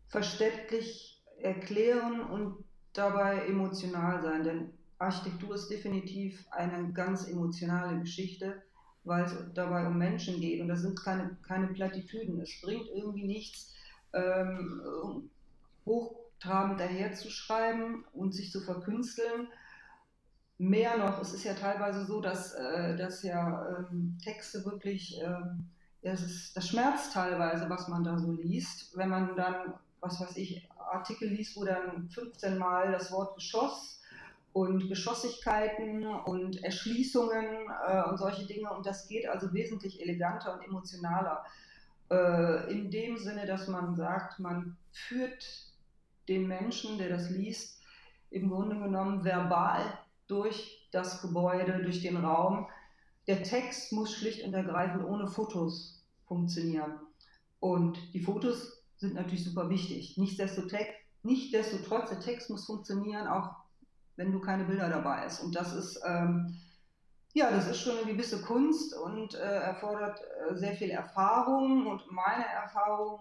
verständlich 0.10 1.24
erklären 1.42 2.22
und 2.22 2.66
dabei 2.92 3.46
emotional 3.48 4.22
sein, 4.22 4.44
denn 4.44 4.74
Architektur 5.00 5.56
ist 5.56 5.70
definitiv 5.70 6.46
eine 6.52 6.92
ganz 6.92 7.26
emotionale 7.30 8.00
Geschichte, 8.00 8.62
weil 9.06 9.24
es 9.24 9.34
dabei 9.54 9.88
um 9.88 9.98
Menschen 9.98 10.42
geht 10.42 10.60
und 10.60 10.68
das 10.68 10.82
sind 10.82 11.00
keine, 11.02 11.38
keine 11.48 11.68
Plattitüden. 11.68 12.42
Es 12.42 12.60
bringt 12.62 12.88
irgendwie 12.94 13.26
nichts, 13.26 13.74
ähm, 14.12 15.30
hochtrabend 15.86 16.82
daherzuschreiben 16.82 18.04
und 18.12 18.34
sich 18.34 18.52
zu 18.52 18.60
verkünsteln. 18.60 19.48
Mehr 20.58 20.98
noch, 20.98 21.22
es 21.22 21.34
ist 21.34 21.46
ja 21.46 21.54
teilweise 21.54 22.06
so, 22.06 22.20
dass, 22.20 22.54
äh, 22.56 22.98
dass 22.98 23.24
ja 23.24 23.88
ähm, 23.90 24.18
Texte 24.22 24.66
wirklich, 24.66 25.22
äh, 25.22 25.42
es 26.14 26.22
ist, 26.22 26.58
das 26.58 26.68
schmerzt 26.68 27.14
teilweise, 27.14 27.70
was 27.70 27.88
man 27.88 28.04
da 28.04 28.18
so 28.18 28.32
liest, 28.32 28.96
wenn 28.98 29.10
man 29.10 29.36
dann, 29.36 29.74
was 30.00 30.20
weiß 30.20 30.38
ich, 30.38 30.68
Artikel 30.92 31.30
liest, 31.30 31.58
wo 31.58 31.66
dann 31.66 32.10
15 32.10 32.58
Mal 32.58 32.92
das 32.92 33.12
Wort 33.12 33.36
Geschoss 33.36 34.02
und 34.54 34.88
Geschossigkeiten 34.88 36.06
und 36.06 36.64
Erschließungen 36.64 37.68
äh, 37.88 38.04
und 38.04 38.18
solche 38.18 38.46
Dinge. 38.46 38.72
Und 38.72 38.86
das 38.86 39.08
geht 39.08 39.28
also 39.28 39.54
wesentlich 39.54 40.02
eleganter 40.02 40.54
und 40.54 40.66
emotionaler. 40.66 41.46
Äh, 42.10 42.72
in 42.72 42.90
dem 42.90 43.18
Sinne, 43.18 43.46
dass 43.46 43.68
man 43.68 43.96
sagt, 43.96 44.40
man 44.40 44.78
führt 44.92 45.46
den 46.28 46.48
Menschen, 46.48 46.98
der 46.98 47.10
das 47.10 47.30
liest, 47.30 47.82
im 48.30 48.50
Grunde 48.50 48.78
genommen 48.78 49.24
verbal 49.24 49.82
durch 50.28 50.88
das 50.92 51.22
Gebäude, 51.22 51.82
durch 51.84 52.02
den 52.02 52.18
Raum. 52.18 52.68
Der 53.28 53.44
Text 53.44 53.94
muss 53.94 54.14
schlicht 54.14 54.44
und 54.44 54.54
ergreifend 54.54 55.06
ohne 55.06 55.28
Fotos 55.28 55.97
funktionieren. 56.28 57.00
Und 57.60 58.14
die 58.14 58.22
Fotos 58.22 58.84
sind 58.98 59.16
natürlich 59.16 59.44
super 59.44 59.70
wichtig. 59.70 60.18
Nichtsdestotrotz, 60.18 60.88
nichtsdestotrotz 61.24 62.10
der 62.10 62.20
Text 62.20 62.50
muss 62.50 62.66
funktionieren, 62.66 63.28
auch 63.28 63.56
wenn 64.16 64.32
du 64.32 64.40
keine 64.40 64.66
Bilder 64.66 64.90
dabei 64.90 65.22
hast. 65.22 65.44
Und 65.44 65.56
das 65.56 65.74
ist, 65.74 66.02
ähm, 66.06 66.58
ja, 67.34 67.52
das 67.52 67.68
ist 67.68 67.82
schon 67.82 67.98
eine 67.98 68.12
gewisse 68.12 68.42
Kunst 68.42 68.96
und 68.96 69.36
äh, 69.36 69.38
erfordert 69.38 70.20
äh, 70.22 70.56
sehr 70.56 70.74
viel 70.74 70.90
Erfahrung. 70.90 71.88
Und 71.88 72.12
meine 72.12 72.46
Erfahrung 72.46 73.20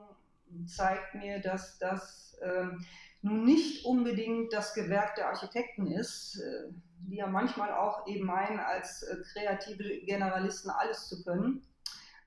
zeigt 0.66 1.14
mir, 1.14 1.40
dass 1.40 1.79
das 1.79 2.38
ähm, 2.42 2.85
nun 3.23 3.45
nicht 3.45 3.85
unbedingt 3.85 4.53
das 4.53 4.75
Gewerk 4.75 5.16
der 5.16 5.29
Architekten 5.29 5.87
ist, 5.87 6.40
äh, 6.40 6.73
die 7.01 7.16
ja 7.16 7.27
manchmal 7.27 7.73
auch 7.73 8.07
eben 8.07 8.27
meinen, 8.27 8.59
als 8.59 9.03
äh, 9.03 9.16
kreative 9.33 10.01
Generalisten 10.05 10.71
alles 10.71 11.09
zu 11.09 11.23
können, 11.23 11.62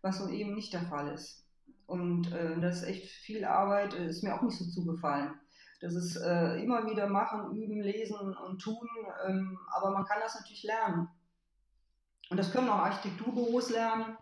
was 0.01 0.19
nun 0.19 0.33
eben 0.33 0.53
nicht 0.53 0.73
der 0.73 0.83
Fall 0.83 1.13
ist. 1.13 1.45
Und 1.85 2.31
äh, 2.31 2.59
das 2.59 2.77
ist 2.77 2.87
echt 2.87 3.09
viel 3.09 3.45
Arbeit, 3.45 3.93
ist 3.93 4.23
mir 4.23 4.35
auch 4.35 4.41
nicht 4.41 4.57
so 4.57 4.65
zugefallen. 4.65 5.33
Das 5.81 5.95
ist 5.95 6.17
äh, 6.17 6.61
immer 6.61 6.85
wieder 6.85 7.07
machen, 7.07 7.55
üben, 7.55 7.81
lesen 7.81 8.35
und 8.35 8.61
tun, 8.61 8.87
ähm, 9.27 9.57
aber 9.73 9.91
man 9.91 10.05
kann 10.05 10.19
das 10.21 10.35
natürlich 10.35 10.63
lernen. 10.63 11.09
Und 12.29 12.37
das 12.37 12.51
können 12.51 12.69
auch 12.69 12.79
Architekturbüros 12.79 13.69
lernen. 13.69 14.17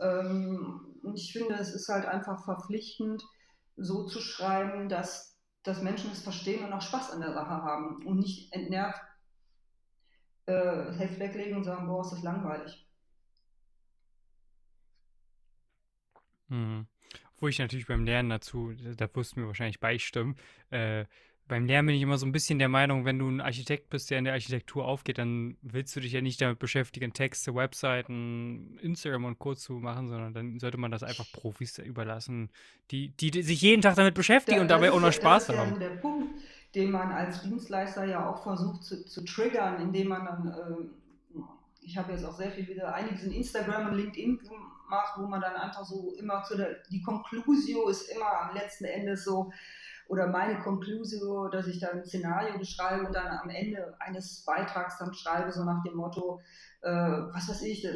Ähm, 0.00 0.96
und 1.02 1.18
ich 1.18 1.32
finde, 1.32 1.54
es 1.54 1.74
ist 1.74 1.88
halt 1.88 2.06
einfach 2.06 2.44
verpflichtend, 2.44 3.22
so 3.76 4.06
zu 4.06 4.20
schreiben, 4.20 4.88
dass, 4.88 5.36
dass 5.62 5.82
Menschen 5.82 6.10
es 6.12 6.22
verstehen 6.22 6.64
und 6.64 6.72
auch 6.72 6.82
Spaß 6.82 7.12
an 7.12 7.20
der 7.20 7.34
Sache 7.34 7.62
haben 7.62 8.04
und 8.06 8.18
nicht 8.18 8.52
entnervt 8.52 9.00
äh, 10.46 10.92
Heft 10.92 11.18
weglegen 11.18 11.56
und 11.56 11.64
sagen, 11.64 11.86
boah, 11.86 12.00
ist 12.00 12.12
das 12.12 12.22
langweilig. 12.22 12.87
Mhm. 16.48 16.86
Wo 17.40 17.48
ich 17.48 17.58
natürlich 17.58 17.86
beim 17.86 18.04
Lernen 18.04 18.30
dazu, 18.30 18.72
da 18.96 19.08
wirst 19.14 19.36
du 19.36 19.40
mir 19.40 19.46
wahrscheinlich 19.46 19.80
beistimmen, 19.80 20.36
äh, 20.70 21.04
beim 21.48 21.64
Lernen 21.64 21.86
bin 21.86 21.96
ich 21.96 22.02
immer 22.02 22.18
so 22.18 22.26
ein 22.26 22.32
bisschen 22.32 22.58
der 22.58 22.68
Meinung, 22.68 23.04
wenn 23.06 23.18
du 23.18 23.28
ein 23.28 23.40
Architekt 23.40 23.88
bist, 23.88 24.10
der 24.10 24.18
in 24.18 24.24
der 24.24 24.34
Architektur 24.34 24.84
aufgeht, 24.84 25.18
dann 25.18 25.56
willst 25.62 25.96
du 25.96 26.00
dich 26.00 26.12
ja 26.12 26.20
nicht 26.20 26.40
damit 26.40 26.58
beschäftigen, 26.58 27.14
Texte, 27.14 27.54
Webseiten, 27.54 28.78
Instagram 28.82 29.24
und 29.24 29.38
Co. 29.38 29.54
zu 29.54 29.74
machen, 29.74 30.08
sondern 30.08 30.34
dann 30.34 30.60
sollte 30.60 30.76
man 30.76 30.90
das 30.90 31.02
einfach 31.02 31.24
Profis 31.32 31.78
überlassen, 31.78 32.50
die, 32.90 33.08
die, 33.08 33.42
sich 33.42 33.62
jeden 33.62 33.82
Tag 33.82 33.96
damit 33.96 34.14
beschäftigen 34.14 34.58
da, 34.58 34.62
und 34.62 34.68
dabei 34.68 34.92
auch 34.92 35.00
noch 35.00 35.12
Spaß 35.12 35.48
haben. 35.48 35.70
Das 35.70 35.78
ist 35.78 35.82
ja 35.82 35.88
der 35.88 35.96
Punkt, 35.96 36.28
den 36.74 36.90
man 36.90 37.10
als 37.10 37.42
Dienstleister 37.42 38.04
ja 38.04 38.28
auch 38.28 38.42
versucht 38.42 38.84
zu, 38.84 39.04
zu 39.06 39.24
triggern, 39.24 39.80
indem 39.80 40.08
man 40.08 40.24
dann, 40.26 40.48
äh, 40.48 40.84
ich 41.80 41.96
habe 41.96 42.12
jetzt 42.12 42.24
auch 42.24 42.36
sehr 42.36 42.50
viel 42.50 42.68
wieder 42.68 42.94
einiges 42.94 43.24
in 43.24 43.32
Instagram 43.32 43.88
und 43.88 43.96
LinkedIn 43.96 44.40
macht, 44.88 45.18
wo 45.18 45.26
man 45.26 45.40
dann 45.40 45.54
einfach 45.54 45.84
so 45.84 46.14
immer 46.18 46.42
zu 46.42 46.56
der, 46.56 46.76
die 46.90 47.02
Conclusio 47.02 47.88
ist 47.88 48.10
immer 48.10 48.40
am 48.42 48.54
letzten 48.54 48.84
Ende 48.84 49.16
so, 49.16 49.52
oder 50.08 50.26
meine 50.26 50.58
Conclusio, 50.60 51.48
dass 51.48 51.66
ich 51.66 51.80
da 51.80 51.88
ein 51.88 52.04
Szenario 52.04 52.58
beschreibe 52.58 53.06
und 53.06 53.14
dann 53.14 53.26
am 53.26 53.50
Ende 53.50 53.94
eines 54.00 54.42
Beitrags 54.44 54.98
dann 54.98 55.12
schreibe, 55.12 55.52
so 55.52 55.64
nach 55.64 55.82
dem 55.82 55.96
Motto, 55.96 56.40
äh, 56.80 56.90
was 56.90 57.48
weiß 57.48 57.62
ich, 57.62 57.86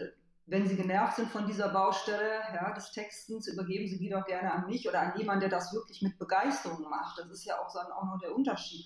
wenn 0.47 0.67
Sie 0.67 0.77
genervt 0.77 1.17
sind 1.17 1.31
von 1.31 1.47
dieser 1.47 1.71
Baustelle 1.71 2.41
ja, 2.55 2.73
des 2.75 2.93
Textens, 2.93 3.49
übergeben 3.49 3.89
Sie 3.89 3.99
die 3.99 4.11
doch 4.11 4.27
gerne 4.27 4.53
an 4.53 4.67
mich 4.67 4.87
oder 4.87 5.01
an 5.01 5.19
jemanden, 5.19 5.41
der 5.41 5.49
das 5.49 5.73
wirklich 5.73 6.03
mit 6.03 6.19
Begeisterung 6.19 6.83
macht. 6.91 7.19
Das 7.19 7.31
ist 7.31 7.47
ja 7.47 7.59
auch, 7.59 7.73
dann 7.73 7.91
auch 7.93 8.05
noch 8.05 8.19
der 8.21 8.35
Unterschied. 8.35 8.85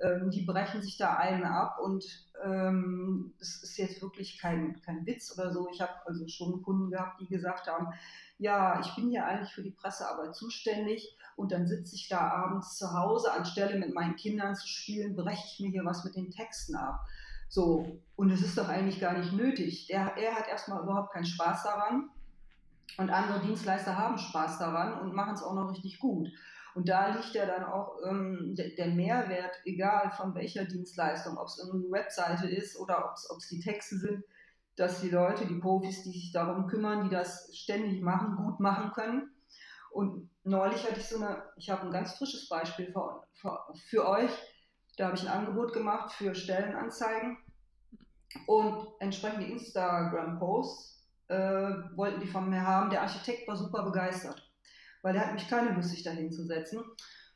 Ähm, 0.00 0.30
die 0.30 0.42
brechen 0.42 0.82
sich 0.82 0.96
da 0.96 1.16
einen 1.16 1.44
ab 1.44 1.78
und 1.80 2.04
ähm, 2.44 3.34
es 3.40 3.62
ist 3.62 3.76
jetzt 3.76 4.02
wirklich 4.02 4.38
kein, 4.38 4.80
kein 4.82 5.06
Witz 5.06 5.36
oder 5.36 5.52
so. 5.52 5.68
Ich 5.72 5.80
habe 5.80 5.92
also 6.06 6.26
schon 6.28 6.62
Kunden 6.62 6.90
gehabt, 6.90 7.20
die 7.20 7.28
gesagt 7.28 7.66
haben, 7.66 7.88
ja, 8.38 8.80
ich 8.80 8.94
bin 8.96 9.10
ja 9.10 9.26
eigentlich 9.26 9.52
für 9.52 9.62
die 9.62 9.70
Pressearbeit 9.70 10.34
zuständig 10.34 11.16
und 11.36 11.52
dann 11.52 11.66
sitze 11.66 11.94
ich 11.94 12.08
da 12.08 12.20
abends 12.20 12.76
zu 12.76 12.92
Hause, 12.92 13.32
anstelle 13.32 13.78
mit 13.78 13.94
meinen 13.94 14.16
Kindern 14.16 14.54
zu 14.56 14.66
spielen, 14.66 15.14
breche 15.14 15.44
ich 15.52 15.60
mir 15.60 15.70
hier 15.70 15.84
was 15.84 16.04
mit 16.04 16.16
den 16.16 16.30
Texten 16.30 16.74
ab. 16.74 17.00
So, 17.48 18.00
und 18.16 18.30
es 18.30 18.42
ist 18.42 18.56
doch 18.56 18.68
eigentlich 18.68 19.00
gar 19.00 19.16
nicht 19.16 19.32
nötig. 19.32 19.86
Der, 19.86 20.16
er 20.16 20.34
hat 20.34 20.48
erstmal 20.48 20.82
überhaupt 20.82 21.12
keinen 21.12 21.26
Spaß 21.26 21.64
daran 21.64 22.10
und 22.96 23.10
andere 23.10 23.40
Dienstleister 23.40 23.96
haben 23.96 24.18
Spaß 24.18 24.58
daran 24.58 25.00
und 25.00 25.14
machen 25.14 25.34
es 25.34 25.42
auch 25.42 25.54
noch 25.54 25.70
richtig 25.70 25.98
gut. 25.98 26.28
Und 26.74 26.88
da 26.88 27.08
liegt 27.08 27.34
ja 27.34 27.46
dann 27.46 27.64
auch 27.64 27.98
ähm, 28.06 28.54
der, 28.56 28.88
Mehrwert, 28.88 29.52
egal 29.64 30.10
von 30.16 30.34
welcher 30.34 30.64
Dienstleistung, 30.64 31.36
ob 31.36 31.46
es 31.46 31.60
eine 31.60 31.82
Webseite 31.90 32.48
ist 32.48 32.78
oder 32.78 33.14
ob 33.30 33.38
es 33.38 33.48
die 33.48 33.60
Texte 33.60 33.98
sind, 33.98 34.24
dass 34.76 35.02
die 35.02 35.10
Leute, 35.10 35.46
die 35.46 35.60
Profis, 35.60 36.02
die 36.02 36.12
sich 36.12 36.32
darum 36.32 36.66
kümmern, 36.66 37.04
die 37.04 37.14
das 37.14 37.54
ständig 37.54 38.00
machen, 38.00 38.36
gut 38.36 38.58
machen 38.58 38.92
können. 38.92 39.30
Und 39.90 40.30
neulich 40.44 40.82
hatte 40.88 41.00
ich 41.00 41.08
so 41.08 41.16
eine, 41.16 41.42
ich 41.56 41.68
habe 41.68 41.82
ein 41.82 41.90
ganz 41.90 42.14
frisches 42.14 42.48
Beispiel 42.48 42.90
für, 42.90 43.22
für, 43.34 43.58
für 43.90 44.08
euch. 44.08 44.30
Da 44.96 45.06
habe 45.06 45.16
ich 45.16 45.28
ein 45.28 45.38
Angebot 45.38 45.74
gemacht 45.74 46.12
für 46.12 46.34
Stellenanzeigen 46.34 47.36
und 48.46 48.88
entsprechende 48.98 49.46
Instagram-Posts 49.46 51.06
äh, 51.28 51.36
wollten 51.96 52.20
die 52.20 52.26
von 52.26 52.48
mir 52.48 52.66
haben. 52.66 52.88
Der 52.88 53.02
Architekt 53.02 53.46
war 53.46 53.56
super 53.56 53.82
begeistert 53.82 54.41
weil 55.02 55.12
der 55.12 55.26
hat 55.26 55.34
mich 55.34 55.48
keine 55.48 55.70
Lust, 55.70 55.90
sich 55.90 56.02
dahin 56.02 56.32
zu 56.32 56.44
setzen. 56.44 56.82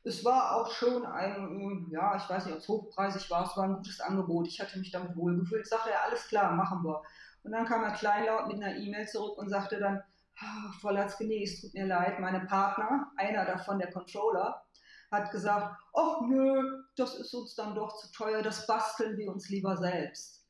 Es 0.04 0.24
war 0.24 0.56
auch 0.56 0.70
schon 0.70 1.04
ein, 1.04 1.88
ja, 1.90 2.16
ich 2.16 2.28
weiß 2.30 2.46
nicht, 2.46 2.54
ob 2.54 2.60
es 2.60 2.68
hochpreisig 2.68 3.28
war, 3.30 3.44
es 3.44 3.56
war 3.56 3.64
ein 3.64 3.74
gutes 3.74 4.00
Angebot. 4.00 4.46
Ich 4.46 4.60
hatte 4.60 4.78
mich 4.78 4.92
damit 4.92 5.16
wohlgefühlt. 5.16 5.66
Sagte, 5.66 5.90
ja, 5.90 6.02
alles 6.06 6.28
klar, 6.28 6.52
machen 6.52 6.84
wir. 6.84 7.02
Und 7.42 7.52
dann 7.52 7.66
kam 7.66 7.82
er 7.82 7.92
kleinlaut 7.92 8.46
mit 8.46 8.56
einer 8.56 8.76
E-Mail 8.76 9.06
zurück 9.08 9.36
und 9.38 9.48
sagte 9.48 9.78
dann, 9.78 10.02
ah, 10.40 10.72
Frau 10.80 10.90
Latzke, 10.90 11.26
nee, 11.26 11.42
es 11.42 11.60
tut 11.60 11.74
mir 11.74 11.86
leid, 11.86 12.20
meine 12.20 12.40
Partner, 12.40 13.10
einer 13.16 13.44
davon, 13.44 13.78
der 13.78 13.90
Controller, 13.90 14.62
hat 15.10 15.30
gesagt, 15.30 15.76
ach 15.94 16.20
nö, 16.22 16.84
das 16.96 17.14
ist 17.16 17.34
uns 17.34 17.54
dann 17.54 17.74
doch 17.74 17.96
zu 17.96 18.10
teuer, 18.12 18.42
das 18.42 18.66
basteln 18.66 19.16
wir 19.16 19.30
uns 19.30 19.48
lieber 19.48 19.76
selbst. 19.76 20.44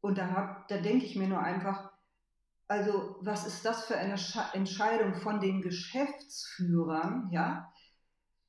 Und 0.00 0.18
da, 0.18 0.64
da 0.68 0.76
denke 0.78 1.06
ich 1.06 1.16
mir 1.16 1.28
nur 1.28 1.40
einfach, 1.40 1.93
also 2.68 3.16
was 3.20 3.46
ist 3.46 3.64
das 3.64 3.84
für 3.84 3.96
eine 3.96 4.16
Entscheidung 4.52 5.14
von 5.16 5.40
den 5.40 5.62
Geschäftsführern, 5.62 7.28
ja, 7.30 7.72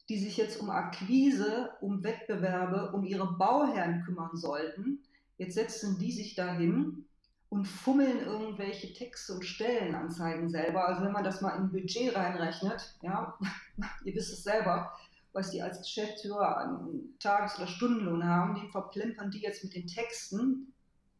die 0.08 0.19
sich 0.19 0.38
jetzt 0.38 0.60
um 0.60 0.69
Akquise, 0.69 1.71
um 1.82 2.04
Wettbewerbe, 2.04 2.91
um 2.93 3.04
ihre 3.04 3.34
Bauherren 3.38 4.04
kümmern 4.04 4.36
sollten. 4.36 4.99
Jetzt 5.38 5.56
setzen 5.56 5.97
die 5.99 6.12
sich 6.12 6.36
dahin 6.36 7.06
und 7.49 7.65
fummeln 7.65 8.19
irgendwelche 8.19 8.93
Texte 8.93 9.34
und 9.34 9.45
Stellenanzeigen 9.45 10.49
selber. 10.49 10.88
Also 10.88 11.04
wenn 11.04 11.12
man 11.12 11.23
das 11.23 11.41
mal 11.41 11.58
in 11.58 11.71
Budget 11.71 12.15
reinrechnet, 12.15 12.95
ja, 13.01 13.38
ihr 14.06 14.15
wisst 14.15 14.34
es 14.34 14.43
selber, 14.43 14.93
was 15.34 15.51
die 15.51 15.62
als 15.62 15.80
Geschäftsführer 15.80 16.58
an 16.58 17.15
Tages- 17.19 17.58
oder 17.58 17.67
Stundenlohn 17.67 18.23
haben, 18.23 18.56
den 18.56 18.69
verplempern 18.69 19.32
die 19.32 19.41
jetzt 19.41 19.63
mit 19.63 19.75
den 19.75 19.88
Texten, 19.88 20.73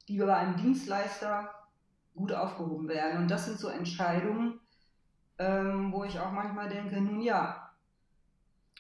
die 0.08 0.20
bei 0.20 0.36
einem 0.36 0.56
Dienstleister 0.58 1.50
gut 2.16 2.32
aufgehoben 2.32 2.88
werden. 2.88 3.22
Und 3.22 3.30
das 3.30 3.46
sind 3.46 3.60
so 3.60 3.68
Entscheidungen, 3.68 4.60
ähm, 5.38 5.92
wo 5.92 6.04
ich 6.04 6.20
auch 6.20 6.32
manchmal 6.32 6.70
denke, 6.70 7.00
nun 7.02 7.22
ja, 7.22 7.70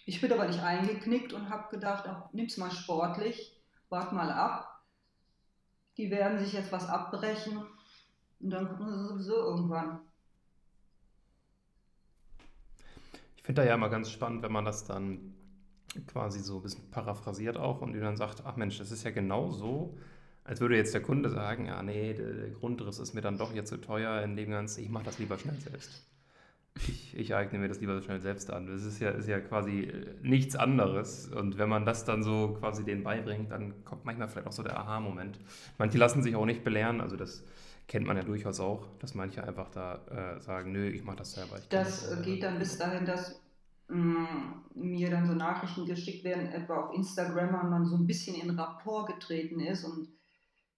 ich 0.06 0.21
bin 0.21 0.32
aber 0.32 0.48
nicht 0.48 0.62
eingeknickt 0.62 1.34
und 1.34 1.50
habe 1.50 1.69
gedacht, 1.69 2.06
ach, 2.08 2.32
nimm's 2.32 2.58
mal 2.58 2.71
sportlich, 2.71 3.60
wart 3.89 4.13
mal 4.13 4.32
ab. 4.32 4.84
Die 5.98 6.12
werden 6.12 6.39
sich 6.39 6.54
jetzt 6.54 6.71
was 6.71 6.88
abbrechen 6.88 7.65
und 8.39 8.50
dann 8.50 8.67
gucken 8.67 8.93
sie 8.93 9.08
sowieso 9.08 9.36
irgendwann. 9.36 10.02
Ich 13.38 13.43
finde 13.43 13.62
da 13.62 13.67
ja 13.67 13.76
immer 13.76 13.89
ganz 13.89 14.12
spannend, 14.12 14.43
wenn 14.43 14.52
man 14.52 14.65
das 14.65 14.86
dann 14.86 15.36
quasi 16.08 16.39
so 16.39 16.58
ein 16.58 16.63
bisschen 16.63 16.91
paraphrasiert 16.91 17.58
auch 17.58 17.82
und 17.82 17.93
dann 17.93 18.17
sagt, 18.17 18.43
ach 18.45 18.56
Mensch, 18.56 18.78
das 18.78 18.91
ist 18.91 19.04
ja 19.04 19.12
genau 19.12 19.52
so, 19.52 19.98
als 20.45 20.62
würde 20.62 20.77
jetzt 20.77 20.93
der 20.93 21.01
Kunde 21.01 21.29
sagen, 21.29 21.65
ja, 21.65 21.81
nee, 21.81 22.13
der 22.13 22.51
Grundriss 22.51 22.99
ist 22.99 23.13
mir 23.13 23.21
dann 23.21 23.38
doch 23.38 23.53
jetzt 23.53 23.69
zu 23.69 23.77
teuer 23.77 24.21
in 24.21 24.36
dem 24.36 24.51
Ganzen, 24.51 24.84
ich 24.84 24.89
mache 24.89 25.05
das 25.05 25.17
lieber 25.17 25.38
schnell 25.38 25.55
selbst. 25.55 26.05
Ich, 26.77 27.17
ich, 27.17 27.34
eigne 27.34 27.58
mir 27.58 27.67
das 27.67 27.79
lieber 27.79 28.01
schnell 28.01 28.19
selbst 28.19 28.51
an. 28.51 28.67
Das 28.67 28.84
ist 28.84 28.99
ja, 28.99 29.10
ist 29.12 29.29
ja 29.29 29.39
quasi 29.39 29.84
äh, 29.84 30.13
nichts 30.21 30.58
anderes. 30.58 31.27
Und 31.27 31.58
wenn 31.58 31.69
man 31.69 31.86
das 31.86 32.03
dann 32.03 32.21
so 32.21 32.58
quasi 32.60 32.84
denen 32.84 33.01
beibringt, 33.01 33.49
dann 33.49 33.86
kommt 33.86 34.03
manchmal 34.03 34.27
vielleicht 34.27 34.47
auch 34.47 34.51
so 34.51 34.62
der 34.62 34.77
Aha-Moment. 34.77 35.39
Manche 35.77 35.97
lassen 35.97 36.21
sich 36.21 36.36
auch 36.36 36.45
nicht 36.45 36.65
belehren, 36.65 36.99
also 36.99 37.15
das 37.15 37.45
kennt 37.88 38.05
man 38.05 38.17
ja 38.17 38.23
durchaus 38.23 38.60
auch, 38.60 38.88
dass 38.99 39.15
manche 39.15 39.43
einfach 39.43 39.69
da 39.69 40.01
äh, 40.36 40.41
sagen, 40.41 40.73
nö, 40.73 40.88
ich 40.89 41.03
mache 41.03 41.17
das 41.17 41.34
selber. 41.34 41.58
das, 41.69 42.10
das 42.10 42.21
geht 42.23 42.43
dann 42.43 42.60
bis 42.60 42.77
dahin, 42.77 43.05
dass 43.05 43.41
mm, 43.88 44.25
mir 44.75 45.10
dann 45.10 45.27
so 45.27 45.34
Nachrichten 45.34 45.86
geschickt 45.86 46.23
werden, 46.25 46.47
etwa 46.47 46.81
auf 46.81 46.93
Instagram, 46.93 47.63
und 47.63 47.69
man 47.69 47.86
so 47.86 47.95
ein 47.95 48.05
bisschen 48.05 48.36
in 48.36 48.49
Rapport 48.60 49.08
getreten 49.08 49.62
ist 49.62 49.86
und 49.86 50.10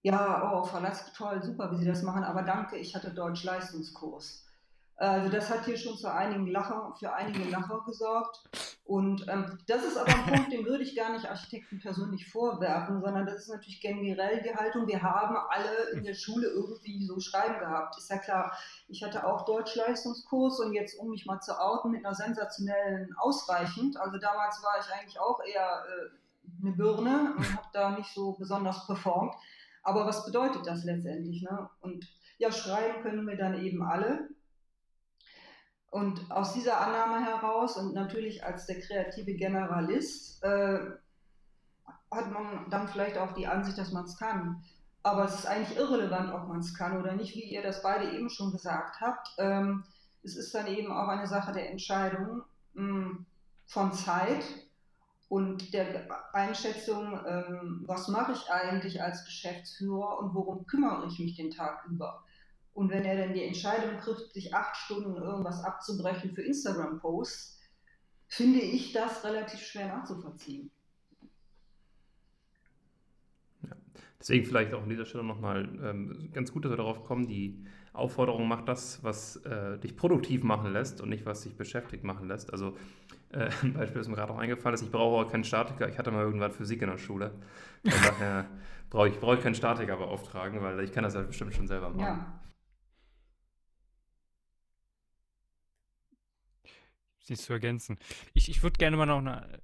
ja, 0.08 0.50
oh, 0.54 0.78
Latzke, 0.80 1.12
toll, 1.14 1.42
super, 1.42 1.70
wie 1.70 1.76
Sie 1.76 1.84
das 1.84 2.02
machen, 2.02 2.24
aber 2.24 2.40
danke, 2.42 2.76
ich 2.76 2.94
hatte 2.94 3.10
Deutsch-Leistungskurs. 3.10 4.46
Also 4.96 5.28
das 5.28 5.50
hat 5.50 5.66
hier 5.66 5.76
schon 5.76 5.96
zu 5.96 6.10
einigen 6.12 6.46
Lacher, 6.48 6.94
für 6.98 7.12
einige 7.12 7.44
Lacher 7.50 7.82
gesorgt. 7.86 8.42
Und 8.84 9.28
ähm, 9.28 9.58
das 9.66 9.84
ist 9.84 9.98
aber 9.98 10.08
ein 10.08 10.26
Punkt, 10.32 10.50
den 10.50 10.64
würde 10.64 10.82
ich 10.82 10.96
gar 10.96 11.12
nicht 11.12 11.26
Architekten 11.28 11.78
persönlich 11.78 12.26
vorwerfen, 12.26 13.02
sondern 13.02 13.26
das 13.26 13.36
ist 13.42 13.48
natürlich 13.48 13.82
generell 13.82 14.42
die 14.42 14.54
Haltung. 14.56 14.88
Wir 14.88 15.02
haben 15.02 15.36
alle 15.50 15.90
in 15.92 16.04
der 16.04 16.14
Schule 16.14 16.48
irgendwie 16.48 17.04
so 17.04 17.20
Schreiben 17.20 17.58
gehabt. 17.58 17.98
Ist 17.98 18.10
ja 18.10 18.16
klar, 18.16 18.58
ich 18.88 19.04
hatte 19.04 19.26
auch 19.26 19.44
Deutsch-Leistungskurs 19.44 20.58
und 20.60 20.72
jetzt, 20.72 20.98
um 20.98 21.10
mich 21.10 21.26
mal 21.26 21.40
zu 21.40 21.60
outen, 21.60 21.90
mit 21.90 22.04
einer 22.04 22.14
sensationellen 22.14 23.14
ausreichend. 23.18 23.98
Also 23.98 24.16
damals 24.18 24.62
war 24.62 24.80
ich 24.80 24.92
eigentlich 24.92 25.20
auch 25.20 25.40
eher 25.44 25.84
äh, 25.84 26.62
eine 26.62 26.72
Birne 26.72 27.34
und 27.36 27.56
habe 27.56 27.68
da 27.74 27.90
nicht 27.90 28.12
so 28.14 28.32
besonders 28.32 28.86
performt. 28.86 29.34
Aber 29.88 30.04
was 30.04 30.26
bedeutet 30.26 30.66
das 30.66 30.84
letztendlich? 30.84 31.40
Ne? 31.40 31.70
Und 31.80 32.06
ja, 32.36 32.52
schreiben 32.52 33.00
können 33.00 33.26
wir 33.26 33.38
dann 33.38 33.64
eben 33.64 33.82
alle. 33.82 34.28
Und 35.88 36.30
aus 36.30 36.52
dieser 36.52 36.78
Annahme 36.78 37.24
heraus 37.24 37.78
und 37.78 37.94
natürlich 37.94 38.44
als 38.44 38.66
der 38.66 38.80
kreative 38.80 39.32
Generalist 39.32 40.44
äh, 40.44 40.78
hat 42.10 42.30
man 42.30 42.68
dann 42.68 42.88
vielleicht 42.88 43.16
auch 43.16 43.32
die 43.32 43.46
Ansicht, 43.46 43.78
dass 43.78 43.90
man 43.90 44.04
es 44.04 44.18
kann. 44.18 44.62
Aber 45.02 45.24
es 45.24 45.36
ist 45.36 45.46
eigentlich 45.46 45.78
irrelevant, 45.78 46.34
ob 46.34 46.48
man 46.48 46.58
es 46.58 46.74
kann 46.74 47.00
oder 47.00 47.14
nicht, 47.14 47.34
wie 47.34 47.44
ihr 47.44 47.62
das 47.62 47.82
beide 47.82 48.14
eben 48.14 48.28
schon 48.28 48.52
gesagt 48.52 49.00
habt. 49.00 49.30
Ähm, 49.38 49.84
es 50.22 50.36
ist 50.36 50.54
dann 50.54 50.66
eben 50.66 50.92
auch 50.92 51.08
eine 51.08 51.26
Sache 51.26 51.52
der 51.52 51.70
Entscheidung 51.70 52.42
mh, 52.74 52.84
hm, 52.84 53.26
von 53.64 53.94
Zeit 53.94 54.44
und 55.28 55.74
der 55.74 56.08
Einschätzung, 56.32 57.20
ähm, 57.26 57.82
was 57.86 58.08
mache 58.08 58.32
ich 58.32 58.50
eigentlich 58.50 59.02
als 59.02 59.24
Geschäftsführer 59.24 60.18
und 60.20 60.34
worum 60.34 60.66
kümmere 60.66 61.06
ich 61.06 61.18
mich 61.18 61.36
den 61.36 61.50
Tag 61.50 61.84
über. 61.90 62.24
Und 62.72 62.90
wenn 62.90 63.04
er 63.04 63.16
dann 63.16 63.34
die 63.34 63.44
Entscheidung 63.44 63.98
trifft, 63.98 64.32
sich 64.32 64.54
acht 64.54 64.76
Stunden 64.76 65.16
irgendwas 65.16 65.62
abzubrechen 65.64 66.32
für 66.32 66.42
Instagram-Posts, 66.42 67.58
finde 68.28 68.60
ich 68.60 68.92
das 68.92 69.24
relativ 69.24 69.60
schwer 69.60 69.88
nachzuvollziehen. 69.88 70.70
Ja. 73.62 73.76
Deswegen 74.18 74.46
vielleicht 74.46 74.72
auch 74.72 74.82
an 74.82 74.88
dieser 74.88 75.06
Stelle 75.06 75.24
nochmal 75.24 75.64
ähm, 75.82 76.30
ganz 76.32 76.52
gut, 76.52 76.64
dass 76.64 76.72
wir 76.72 76.76
darauf 76.76 77.04
kommen, 77.04 77.26
die 77.26 77.66
Aufforderung 77.92 78.46
macht 78.48 78.68
das, 78.68 79.02
was 79.02 79.36
äh, 79.44 79.78
dich 79.78 79.96
produktiv 79.96 80.42
machen 80.42 80.72
lässt 80.72 81.00
und 81.00 81.08
nicht, 81.08 81.26
was 81.26 81.42
dich 81.42 81.56
beschäftigt 81.56 82.04
machen 82.04 82.28
lässt. 82.28 82.52
Also 82.52 82.76
äh, 83.32 83.50
ein 83.62 83.72
Beispiel, 83.72 83.98
das 83.98 84.08
mir 84.08 84.16
gerade 84.16 84.32
auch 84.32 84.38
eingefallen 84.38 84.74
ist, 84.74 84.82
ich 84.82 84.90
brauche 84.90 85.24
auch 85.26 85.30
keinen 85.30 85.44
Statiker. 85.44 85.88
Ich 85.88 85.98
hatte 85.98 86.10
mal 86.10 86.22
irgendwann 86.22 86.52
Physik 86.52 86.82
in 86.82 86.90
der 86.90 86.98
Schule. 86.98 87.32
Von 87.84 88.02
daher 88.02 88.46
brauche 88.90 89.08
ich, 89.08 89.18
brauche 89.18 89.36
ich 89.36 89.42
keinen 89.42 89.54
Statiker 89.54 89.96
beauftragen, 89.96 90.62
weil 90.62 90.80
ich 90.80 90.92
kann 90.92 91.04
das 91.04 91.14
ja 91.14 91.22
bestimmt 91.22 91.54
schon 91.54 91.66
selber 91.66 91.90
machen. 91.90 92.00
Ja. 92.00 92.40
Nichts 97.28 97.44
zu 97.44 97.52
ergänzen. 97.52 97.98
Ich, 98.32 98.48
ich 98.48 98.62
würde 98.62 98.78
gerne 98.78 98.96
mal 98.96 99.04
noch 99.04 99.18
eine 99.18 99.60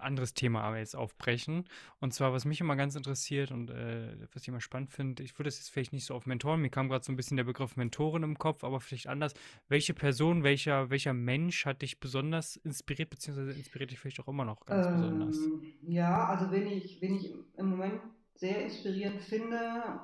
anderes 0.00 0.34
Thema 0.34 0.62
aber 0.62 0.78
jetzt 0.78 0.96
aufbrechen. 0.96 1.64
Und 2.00 2.14
zwar, 2.14 2.32
was 2.32 2.44
mich 2.44 2.60
immer 2.60 2.76
ganz 2.76 2.94
interessiert 2.94 3.50
und 3.50 3.70
äh, 3.70 4.16
was 4.32 4.42
ich 4.42 4.48
immer 4.48 4.60
spannend 4.60 4.90
finde, 4.90 5.22
ich 5.22 5.38
würde 5.38 5.48
es 5.48 5.58
jetzt 5.58 5.70
vielleicht 5.70 5.92
nicht 5.92 6.04
so 6.04 6.14
auf 6.14 6.26
Mentoren, 6.26 6.60
mir 6.60 6.70
kam 6.70 6.88
gerade 6.88 7.04
so 7.04 7.12
ein 7.12 7.16
bisschen 7.16 7.36
der 7.36 7.44
Begriff 7.44 7.76
Mentorin 7.76 8.22
im 8.22 8.38
Kopf, 8.38 8.64
aber 8.64 8.80
vielleicht 8.80 9.06
anders. 9.06 9.34
Welche 9.68 9.94
Person, 9.94 10.42
welcher, 10.42 10.90
welcher 10.90 11.12
Mensch 11.12 11.66
hat 11.66 11.82
dich 11.82 12.00
besonders 12.00 12.56
inspiriert, 12.56 13.10
beziehungsweise 13.10 13.52
inspiriert 13.52 13.90
dich 13.90 13.98
vielleicht 13.98 14.20
auch 14.20 14.28
immer 14.28 14.44
noch 14.44 14.64
ganz 14.66 14.86
ähm, 14.86 14.94
besonders? 14.94 15.38
Ja, 15.82 16.26
also 16.26 16.50
wenn 16.50 16.66
ich, 16.66 17.00
wenn 17.02 17.16
ich 17.16 17.32
im 17.56 17.70
Moment 17.70 18.00
sehr 18.34 18.64
inspirierend 18.64 19.22
finde, 19.22 20.00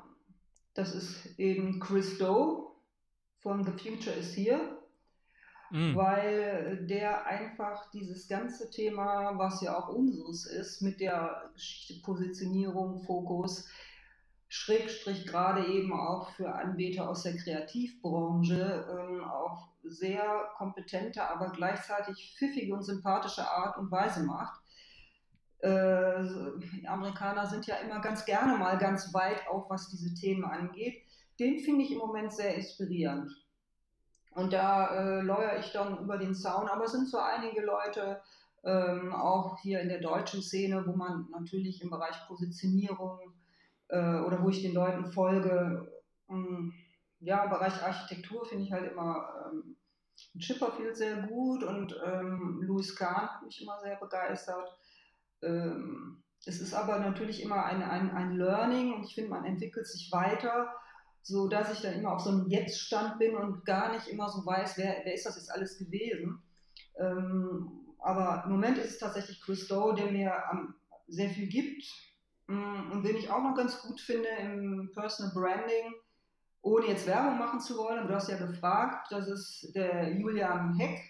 das 0.75 0.95
ist 0.95 1.39
eben 1.39 1.81
Chris 1.81 2.19
Doe 2.19 2.71
von 3.39 3.65
The 3.65 3.73
Future 3.73 4.15
is 4.15 4.37
Here. 4.37 4.76
Mm. 5.71 5.95
weil 5.95 6.87
der 6.87 7.27
einfach 7.27 7.91
dieses 7.91 8.29
ganze 8.29 8.71
Thema, 8.71 9.37
was 9.39 9.61
ja 9.61 9.77
auch 9.79 9.89
unseres 9.89 10.47
ist, 10.47 10.83
mit 10.83 11.01
der 11.01 11.51
Positionierung, 12.03 13.01
Fokus, 13.01 13.69
Schrägstrich 14.49 15.27
gerade 15.27 15.67
eben 15.67 15.93
auch 15.93 16.31
für 16.31 16.55
Anbieter 16.55 17.09
aus 17.09 17.25
der 17.25 17.37
Kreativbranche 17.37 18.87
ähm, 18.91 19.25
auf 19.25 19.59
sehr 19.83 20.23
kompetente, 20.57 21.29
aber 21.29 21.51
gleichzeitig 21.51 22.35
pfiffige 22.37 22.75
und 22.75 22.83
sympathische 22.83 23.49
Art 23.49 23.77
und 23.77 23.91
Weise 23.91 24.23
macht. 24.23 24.61
Äh, 25.61 26.23
die 26.73 26.87
Amerikaner 26.87 27.47
sind 27.47 27.67
ja 27.67 27.77
immer 27.77 28.01
ganz 28.01 28.25
gerne 28.25 28.57
mal 28.57 28.79
ganz 28.79 29.13
weit 29.15 29.47
auch, 29.49 29.69
was 29.69 29.89
diese 29.89 30.15
Themen 30.15 30.45
angeht. 30.45 31.03
Den 31.41 31.59
finde 31.61 31.85
ich 31.85 31.93
im 31.93 31.99
Moment 31.99 32.33
sehr 32.33 32.55
inspirierend. 32.55 33.33
Und 34.37 34.53
da 34.53 34.95
äh, 34.95 35.21
läuere 35.23 35.59
ich 35.59 35.73
dann 35.73 35.99
über 35.99 36.19
den 36.19 36.35
Zaun, 36.35 36.69
aber 36.69 36.85
es 36.85 36.93
sind 36.93 37.09
so 37.09 37.19
einige 37.19 37.63
Leute, 37.63 38.21
ähm, 38.65 39.15
auch 39.15 39.59
hier 39.61 39.81
in 39.81 39.89
der 39.89 40.01
deutschen 40.01 40.43
Szene, 40.43 40.87
wo 40.87 40.93
man 40.93 41.27
natürlich 41.31 41.81
im 41.83 41.89
Bereich 41.89 42.15
Positionierung 42.29 43.33
äh, 43.89 44.21
oder 44.21 44.43
wo 44.43 44.51
ich 44.51 44.61
den 44.61 44.75
Leuten 44.75 45.07
folge, 45.07 45.91
ähm, 46.29 46.75
ja, 47.21 47.45
im 47.45 47.51
Bereich 47.51 47.83
Architektur 47.83 48.45
finde 48.45 48.65
ich 48.65 48.73
halt 48.73 48.93
immer 48.93 49.27
ähm, 49.47 49.77
Chipperfield 50.39 50.97
sehr 50.97 51.23
gut 51.23 51.65
und 51.65 51.99
ähm, 52.05 52.61
Louis 52.63 52.95
Kahn 52.95 53.31
hat 53.31 53.43
mich 53.43 53.63
immer 53.63 53.81
sehr 53.81 53.97
begeistert. 53.97 54.77
Ähm, 55.43 56.23
es 56.45 56.61
ist 56.61 56.75
aber 56.75 56.99
natürlich 56.99 57.43
immer 57.43 57.65
ein, 57.65 57.83
ein, 57.83 58.11
ein 58.11 58.37
Learning. 58.37 58.93
Und 58.95 59.05
ich 59.05 59.15
finde, 59.15 59.31
man 59.31 59.47
entwickelt 59.47 59.87
sich 59.87 60.11
weiter, 60.13 60.75
so 61.27 61.49
dass 61.49 61.73
ich 61.73 61.81
dann 61.81 61.95
immer 61.95 62.13
auf 62.13 62.21
so 62.21 62.31
einem 62.31 62.49
Jetzt-Stand 62.49 63.19
bin 63.19 63.35
und 63.35 63.65
gar 63.65 63.93
nicht 63.93 64.07
immer 64.07 64.29
so 64.29 64.47
weiß, 64.47 64.79
wer, 64.79 65.01
wer 65.03 65.15
ist 65.15 65.27
das 65.27 65.37
jetzt 65.37 65.51
alles 65.51 65.77
gewesen. 65.77 66.41
Ähm, 66.99 67.69
aber 67.99 68.45
im 68.45 68.53
Moment 68.53 68.79
ist 68.79 68.91
es 68.91 68.99
tatsächlich 68.99 69.41
Chris 69.41 69.67
Doe, 69.67 69.95
der 69.95 70.13
mir 70.13 70.33
um, 70.53 70.75
sehr 71.09 71.29
viel 71.31 71.49
gibt 71.49 71.85
mm, 72.47 72.93
und 72.93 73.03
den 73.03 73.17
ich 73.17 73.29
auch 73.29 73.43
noch 73.43 73.57
ganz 73.57 73.81
gut 73.83 74.01
finde 74.01 74.29
im 74.41 74.93
Personal 74.95 75.33
Branding, 75.35 75.95
ohne 76.63 76.87
jetzt 76.87 77.09
Werbung 77.09 77.39
machen 77.39 77.59
zu 77.59 77.77
wollen. 77.77 78.07
Du 78.07 78.15
hast 78.15 78.29
ja 78.29 78.39
gefragt, 78.39 79.09
das 79.11 79.27
ist 79.27 79.75
der 79.75 80.13
Julian 80.13 80.75
Heck 80.79 81.01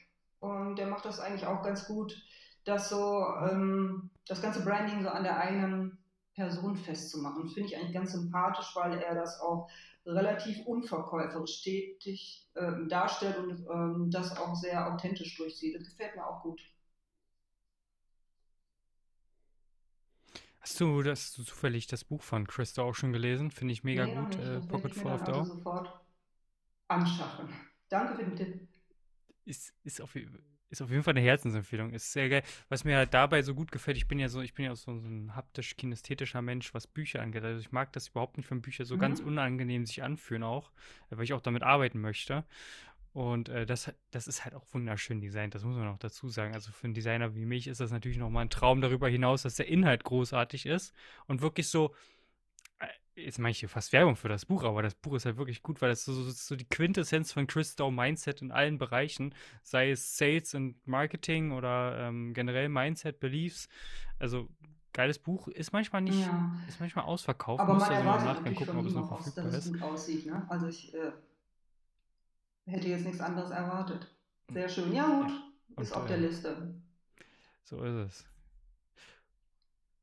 und 0.41 0.77
der 0.77 0.87
macht 0.87 1.05
das 1.05 1.21
eigentlich 1.21 1.47
auch 1.47 1.63
ganz 1.63 1.87
gut 1.87 2.17
das 2.65 2.89
so, 2.89 3.25
ähm, 3.49 4.11
das 4.27 4.41
ganze 4.41 4.63
Branding 4.65 5.03
so 5.03 5.11
an 5.11 5.23
der 5.23 5.39
eigenen 5.39 5.99
Person 6.37 6.77
festzumachen. 6.77 7.49
Finde 7.49 7.71
ich 7.71 7.77
eigentlich 7.77 7.95
ganz 7.95 8.13
sympathisch, 8.13 8.71
weil 8.75 8.99
er 8.99 9.15
das 9.15 9.41
auch 9.41 9.69
relativ 10.05 10.65
unverkäuferisch 10.67 11.59
stetig 11.59 12.49
ähm, 12.55 12.89
darstellt 12.89 13.39
und 13.39 13.67
ähm, 13.69 14.11
das 14.11 14.37
auch 14.37 14.55
sehr 14.55 14.93
authentisch 14.93 15.37
durchsieht. 15.37 15.75
Das 15.75 15.89
gefällt 15.89 16.15
mir 16.15 16.27
auch 16.27 16.43
gut. 16.43 16.61
Hast 20.61 20.81
du 20.81 21.03
das 21.03 21.33
zufällig 21.33 21.87
das 21.87 22.05
Buch 22.05 22.23
von 22.23 22.47
Christa 22.47 22.83
auch 22.83 22.95
schon 22.95 23.13
gelesen? 23.13 23.51
Finde 23.51 23.73
ich 23.73 23.83
mega 23.83 24.05
nee, 24.05 24.15
gut. 24.15 24.37
Äh, 24.37 24.61
Pocket 24.61 24.95
Full 24.95 25.13
of 25.13 25.25
Dough. 25.25 25.45
sofort 25.45 26.01
anschaffen. 26.89 27.49
Danke 27.89 28.15
für 28.15 28.25
den 28.25 28.37
Tipp. 28.37 28.69
Ist, 29.45 29.73
ist 29.85 30.01
auf 30.01 30.15
jeden 30.17 30.33
Fall 30.33 30.56
ist 30.71 30.83
auf 30.83 30.91
jeden 30.91 31.03
Fall 31.03 31.13
eine 31.13 31.21
Herzensempfehlung. 31.21 31.93
Ist 31.93 32.13
sehr 32.13 32.29
geil. 32.29 32.43
Was 32.69 32.85
mir 32.85 32.97
halt 32.97 33.15
dabei 33.15 33.43
so 33.43 33.55
gut 33.55 33.71
gefällt, 33.71 33.97
ich 33.97 34.09
bin 34.09 34.19
ja 34.19 34.29
so, 34.29 34.41
ich 34.41 34.55
bin 34.55 34.65
ja 34.65 34.75
so, 34.75 34.99
so 34.99 35.09
ein 35.09 35.35
haptisch-kinästhetischer 35.37 36.43
Mensch, 36.43 36.75
was 36.75 36.87
Bücher 36.87 37.23
angeht. 37.23 37.45
Also 37.45 37.61
ich 37.61 37.73
mag 37.73 37.93
das 37.93 38.09
überhaupt 38.09 38.37
nicht, 38.37 38.51
wenn 38.51 38.63
Bücher 38.63 38.85
so 38.85 38.97
mhm. 38.97 39.01
ganz 39.01 39.21
unangenehm 39.21 39.87
sich 39.87 40.03
anfühlen 40.03 40.43
auch, 40.43 40.71
weil 41.11 41.25
ich 41.25 41.33
auch 41.33 41.41
damit 41.41 41.63
arbeiten 41.63 42.01
möchte. 42.01 42.45
Und 43.13 43.49
äh, 43.49 43.65
das, 43.65 43.91
das 44.11 44.29
ist 44.29 44.45
halt 44.45 44.55
auch 44.55 44.67
wunderschön 44.73 45.23
designt, 45.23 45.55
das 45.55 45.65
muss 45.65 45.77
man 45.77 45.89
auch 45.89 45.99
dazu 45.99 46.29
sagen. 46.29 46.53
Also 46.53 46.71
für 46.71 46.85
einen 46.85 46.93
Designer 46.93 47.35
wie 47.35 47.47
mich 47.47 47.67
ist 47.67 47.81
das 47.81 47.91
natürlich 47.91 48.19
nochmal 48.19 48.45
ein 48.45 48.51
Traum 48.51 48.83
darüber 48.83 49.09
hinaus, 49.09 49.41
dass 49.41 49.55
der 49.55 49.69
Inhalt 49.69 50.05
großartig 50.05 50.67
ist 50.67 50.93
und 51.27 51.41
wirklich 51.41 51.69
so, 51.69 51.95
jetzt 53.17 53.39
mache 53.39 53.51
ich 53.51 53.61
hier 53.61 53.69
fast 53.69 53.93
Werbung 53.93 54.17
für 54.17 54.29
das 54.29 54.45
Buch, 54.45 54.63
aber 54.65 54.83
das 54.83 54.95
Buch 54.95 55.15
ist 55.15 55.25
halt 55.25 55.39
wirklich 55.39 55.63
gut, 55.63 55.81
weil 55.81 55.89
das 55.89 56.05
so, 56.05 56.13
so, 56.13 56.31
so 56.31 56.57
die 56.57 56.69
Quintessenz 56.69 57.33
von 57.33 57.47
Chris 57.47 57.75
Dow 57.75 57.91
Mindset 57.91 58.43
in 58.43 58.53
allen 58.53 58.79
Bereichen, 58.79 59.35
sei 59.63 59.91
es 59.91 60.17
Sales 60.17 60.55
und 60.55 60.87
Marketing 60.87 61.53
oder 61.53 61.99
ähm, 61.99 62.35
generell 62.35 62.69
Mindset, 62.69 63.19
Beliefs. 63.19 63.69
Also 64.19 64.49
geiles 64.93 65.19
Buch, 65.19 65.49
ist 65.49 65.73
manchmal 65.73 66.03
nicht, 66.03 66.21
ja. 66.21 66.55
ist 66.69 66.81
manchmal 66.81 67.05
ausverkauft. 67.05 67.61
Aber 67.61 67.75
man 67.75 67.91
erwartet 67.91 68.29
also 68.45 68.65
gucken, 68.65 68.79
ob 68.79 68.87
es 68.87 68.95
noch 68.95 69.09
verfügbar 69.09 69.45
aus, 69.47 69.53
dass 69.53 69.67
es 69.67 69.73
gut 69.73 69.83
aussieht. 69.83 70.27
Ne? 70.27 70.47
Also 70.49 70.69
ich 70.69 70.95
äh, 70.95 71.13
hätte 72.67 72.89
jetzt 72.89 73.05
nichts 73.05 73.21
anderes 73.21 73.51
erwartet. 73.51 74.15
Sehr 74.53 74.69
schön. 74.69 74.93
Ja 74.93 75.07
gut, 75.07 75.33
ja. 75.77 75.83
ist 75.83 75.93
auf 75.93 76.07
der 76.07 76.19
Liste. 76.19 76.75
So 77.65 77.83
ist 77.83 77.95
es. 77.95 78.36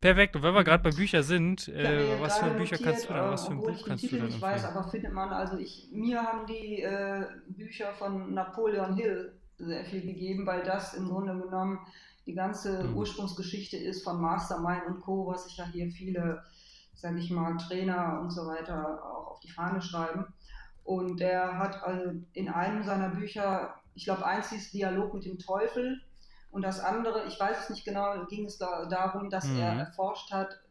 Perfekt. 0.04 0.36
Und 0.36 0.44
wenn 0.44 0.54
wir 0.54 0.66
gerade 0.66 0.84
bei 0.84 0.90
Büchern 0.90 1.24
sind, 1.24 1.70
äh, 1.70 2.20
was 2.20 2.38
für 2.38 2.50
Bücher 2.50 2.76
notiert, 2.76 2.84
kannst 2.84 3.10
du 3.10 3.14
denn? 3.14 3.24
Was 3.24 3.46
für 3.46 3.52
ein 3.52 3.58
Buch 3.60 3.70
ich 3.70 3.86
kannst 3.86 4.02
Titel 4.04 4.16
du 4.18 4.22
denn? 4.24 4.36
Ich 4.36 4.42
weiß, 4.42 4.66
aber 4.66 4.84
findet 4.90 5.14
man, 5.14 5.30
also 5.30 5.58
ich, 5.58 5.88
mir 5.94 6.22
haben 6.22 6.46
die 6.46 6.82
äh, 6.82 7.26
Bücher 7.48 7.94
von 7.94 8.34
Napoleon 8.34 8.98
Hill 8.98 9.32
sehr 9.58 9.86
viel 9.86 10.02
gegeben, 10.02 10.46
weil 10.46 10.62
das 10.64 10.94
im 10.96 11.08
Grunde 11.08 11.40
genommen 11.40 11.80
die 12.26 12.34
ganze 12.34 12.84
mhm. 12.84 12.98
Ursprungsgeschichte 12.98 13.78
ist 13.78 14.04
von 14.04 14.20
Mastermind 14.20 14.88
und 14.88 15.00
Co., 15.00 15.26
was 15.28 15.46
sich 15.46 15.56
ja 15.56 15.66
hier 15.72 15.90
viele, 15.90 16.44
sage 16.94 17.20
ich 17.20 17.32
mal, 17.32 17.56
Trainer 17.56 18.20
und 18.22 18.32
so 18.32 18.46
weiter 18.46 19.02
auch 19.06 19.32
auf 19.32 19.40
die 19.40 19.52
Fahne 19.52 19.82
schreiben. 19.82 20.26
Und 20.84 21.22
der 21.22 21.58
hat 21.58 21.82
also 21.82 22.12
in 22.34 22.50
einem 22.50 22.84
seiner 22.84 23.08
Bücher, 23.08 23.76
ich 23.96 24.04
glaube, 24.04 24.26
eins 24.26 24.50
hieß 24.50 24.72
Dialog 24.72 25.14
mit 25.14 25.24
dem 25.24 25.40
Teufel, 25.40 26.02
und 26.54 26.62
das 26.62 26.80
andere, 26.80 27.26
ich 27.26 27.40
weiß 27.40 27.64
es 27.64 27.70
nicht 27.72 27.84
genau, 27.84 28.26
ging 28.28 28.46
es 28.46 28.60
da, 28.60 28.86
darum, 28.86 29.32
dass 29.32 29.46
mhm. 29.46 29.60
er 29.60 29.74
erforscht 29.74 30.32
hat, 30.32 30.62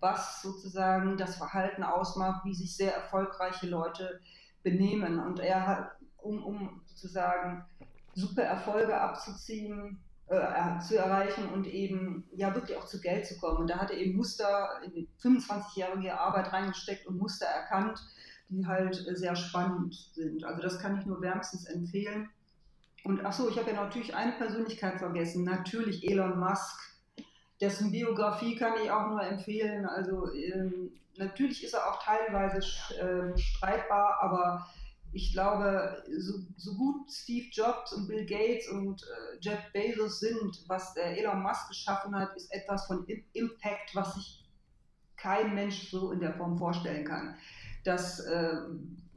was 0.00 0.40
sozusagen 0.40 1.18
das 1.18 1.36
Verhalten 1.36 1.82
ausmacht, 1.82 2.46
wie 2.46 2.54
sich 2.54 2.74
sehr 2.74 2.94
erfolgreiche 2.94 3.66
Leute 3.66 4.20
benehmen. 4.62 5.20
Und 5.20 5.38
er 5.38 5.66
hat, 5.66 5.90
um, 6.16 6.42
um 6.42 6.80
sozusagen 6.86 7.66
super 8.14 8.44
Erfolge 8.44 8.98
abzuziehen, 8.98 10.02
äh, 10.28 10.78
zu 10.80 10.96
erreichen 10.96 11.50
und 11.50 11.66
eben 11.66 12.24
ja 12.32 12.54
wirklich 12.54 12.78
auch 12.78 12.86
zu 12.86 12.98
Geld 13.02 13.26
zu 13.26 13.36
kommen. 13.36 13.58
Und 13.58 13.68
da 13.68 13.76
hat 13.76 13.90
er 13.90 13.98
eben 13.98 14.16
Muster, 14.16 14.80
25-jährige 15.22 16.18
Arbeit 16.18 16.50
reingesteckt 16.50 17.06
und 17.06 17.18
Muster 17.18 17.44
erkannt, 17.44 18.00
die 18.48 18.66
halt 18.66 18.94
sehr 18.94 19.36
spannend 19.36 19.94
sind. 20.14 20.44
Also 20.44 20.62
das 20.62 20.78
kann 20.78 20.98
ich 20.98 21.04
nur 21.04 21.20
wärmstens 21.20 21.66
empfehlen. 21.66 22.30
Und 23.06 23.24
achso, 23.24 23.48
ich 23.48 23.56
habe 23.56 23.70
ja 23.70 23.84
natürlich 23.84 24.16
eine 24.16 24.32
Persönlichkeit 24.32 24.98
vergessen, 24.98 25.44
natürlich 25.44 26.10
Elon 26.10 26.40
Musk. 26.40 26.76
Dessen 27.60 27.92
Biografie 27.92 28.56
kann 28.56 28.72
ich 28.82 28.90
auch 28.90 29.06
nur 29.06 29.22
empfehlen. 29.22 29.86
Also 29.86 30.32
ähm, 30.32 30.90
natürlich 31.16 31.62
ist 31.62 31.74
er 31.74 31.88
auch 31.88 32.02
teilweise 32.02 32.58
äh, 32.98 33.38
streitbar, 33.38 34.18
aber 34.20 34.66
ich 35.12 35.32
glaube, 35.32 36.02
so, 36.18 36.32
so, 36.56 36.74
gut 36.74 37.08
Steve 37.12 37.46
Jobs 37.52 37.92
und 37.92 38.08
Bill 38.08 38.26
Gates 38.26 38.68
und 38.70 39.00
äh, 39.00 39.38
Jeff 39.40 39.60
Bezos 39.72 40.18
sind, 40.18 40.64
was 40.66 40.96
äh, 40.96 41.16
Elon 41.16 41.44
Musk 41.44 41.68
geschaffen 41.68 42.12
hat, 42.12 42.34
ist 42.34 42.52
etwas 42.52 42.88
von 42.88 43.06
Impact, 43.34 43.94
was 43.94 44.14
sich 44.14 44.44
kein 45.16 45.54
Mensch 45.54 45.90
so 45.90 46.10
in 46.10 46.18
der 46.18 46.34
Form 46.34 46.58
vorstellen 46.58 47.04
kann. 47.04 47.36
Dass 47.84 48.18
äh, 48.18 48.56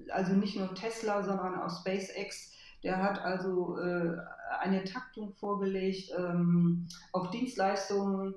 also 0.09 0.33
nicht 0.33 0.57
nur 0.57 0.75
Tesla, 0.75 1.23
sondern 1.23 1.59
auch 1.59 1.71
SpaceX 1.71 2.53
der 2.83 3.03
hat 3.03 3.19
also 3.19 3.77
äh, 3.79 4.17
eine 4.59 4.83
Taktung 4.83 5.33
vorgelegt, 5.33 6.11
ähm, 6.17 6.87
auch 7.11 7.29
Dienstleistungen, 7.31 8.35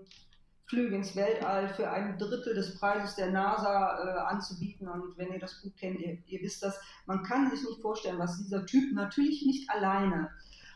Flüge 0.67 0.97
ins 0.97 1.15
Weltall 1.15 1.69
für 1.69 1.91
ein 1.91 2.19
Drittel 2.19 2.55
des 2.55 2.79
Preises 2.79 3.15
der 3.15 3.31
NASA 3.31 4.05
äh, 4.05 4.19
anzubieten. 4.21 4.89
Und 4.89 5.19
wenn 5.19 5.33
ihr 5.33 5.39
das 5.39 5.61
Buch 5.61 5.73
kennt, 5.77 6.01
ihr, 6.01 6.19
ihr, 6.27 6.41
wisst 6.41 6.63
das, 6.63 6.81
man 7.07 7.23
kann 7.23 7.51
sich 7.51 7.63
nicht 7.63 7.83
vorstellen, 7.83 8.19
was 8.19 8.39
dieser 8.39 8.65
Typ 8.65 8.95
natürlich 8.95 9.45
nicht 9.45 9.69
alleine, 9.69 10.31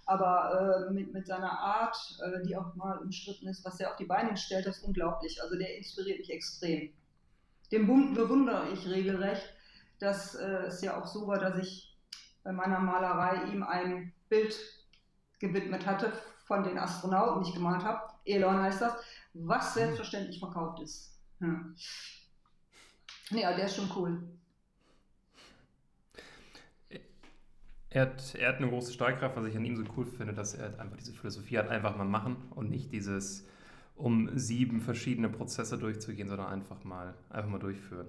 aber 0.04 0.88
äh, 0.88 0.92
mit, 0.92 1.12
mit 1.12 1.26
seiner 1.26 1.50
Art, 1.50 1.96
äh, 2.22 2.46
die 2.46 2.56
auch 2.56 2.74
mal 2.74 2.98
umstritten 2.98 3.48
ist, 3.48 3.64
was 3.64 3.80
er 3.80 3.90
auf 3.90 3.96
die 3.96 4.04
Beine 4.04 4.36
stellt, 4.36 4.66
das 4.66 4.78
ist 4.78 4.84
unglaublich. 4.84 5.42
Also 5.42 5.56
der 5.56 5.76
inspiriert 5.78 6.18
mich 6.18 6.30
extrem. 6.30 6.90
Den 7.72 7.86
bewundere 7.86 8.68
ich 8.72 8.86
regelrecht, 8.86 9.52
dass 9.98 10.34
äh, 10.34 10.66
es 10.66 10.82
ja 10.82 11.00
auch 11.00 11.06
so 11.06 11.26
war, 11.26 11.38
dass 11.38 11.58
ich 11.58 11.95
bei 12.46 12.52
meiner 12.52 12.78
Malerei 12.78 13.50
ihm 13.50 13.64
ein 13.64 14.12
Bild 14.28 14.56
gewidmet 15.40 15.84
hatte 15.84 16.12
von 16.44 16.62
den 16.62 16.78
Astronauten, 16.78 17.42
die 17.42 17.48
ich 17.48 17.56
gemalt 17.56 17.82
habe. 17.82 18.00
Elon 18.24 18.62
heißt 18.62 18.82
das, 18.82 18.94
was 19.34 19.74
selbstverständlich 19.74 20.38
verkauft 20.38 20.80
ist. 20.80 21.18
Hm. 21.40 21.74
Ja, 23.30 23.52
der 23.52 23.64
ist 23.66 23.74
schon 23.74 23.90
cool. 23.96 24.22
Er 27.90 28.02
hat, 28.02 28.34
er 28.36 28.48
hat 28.50 28.56
eine 28.58 28.68
große 28.68 28.92
Strahlkraft, 28.92 29.36
was 29.36 29.46
ich 29.46 29.56
an 29.56 29.64
ihm 29.64 29.76
so 29.76 29.82
cool 29.96 30.06
finde, 30.06 30.32
dass 30.32 30.54
er 30.54 30.78
einfach 30.78 30.96
diese 30.96 31.14
Philosophie 31.14 31.58
hat, 31.58 31.68
einfach 31.68 31.96
mal 31.96 32.04
machen 32.04 32.36
und 32.50 32.70
nicht 32.70 32.92
dieses 32.92 33.44
um 33.96 34.38
sieben 34.38 34.80
verschiedene 34.82 35.30
Prozesse 35.30 35.78
durchzugehen, 35.78 36.28
sondern 36.28 36.48
einfach 36.48 36.84
mal, 36.84 37.14
einfach 37.28 37.50
mal 37.50 37.58
durchführen. 37.58 38.06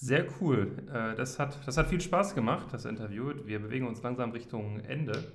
Sehr 0.00 0.26
cool. 0.40 0.70
Äh, 0.92 1.16
das 1.16 1.40
hat, 1.40 1.58
das 1.66 1.76
hat 1.76 1.88
viel 1.88 2.00
Spaß 2.00 2.36
gemacht, 2.36 2.68
das 2.70 2.84
Interview. 2.84 3.32
Wir 3.44 3.58
bewegen 3.58 3.84
uns 3.88 4.00
langsam 4.00 4.30
Richtung 4.30 4.78
Ende. 4.80 5.32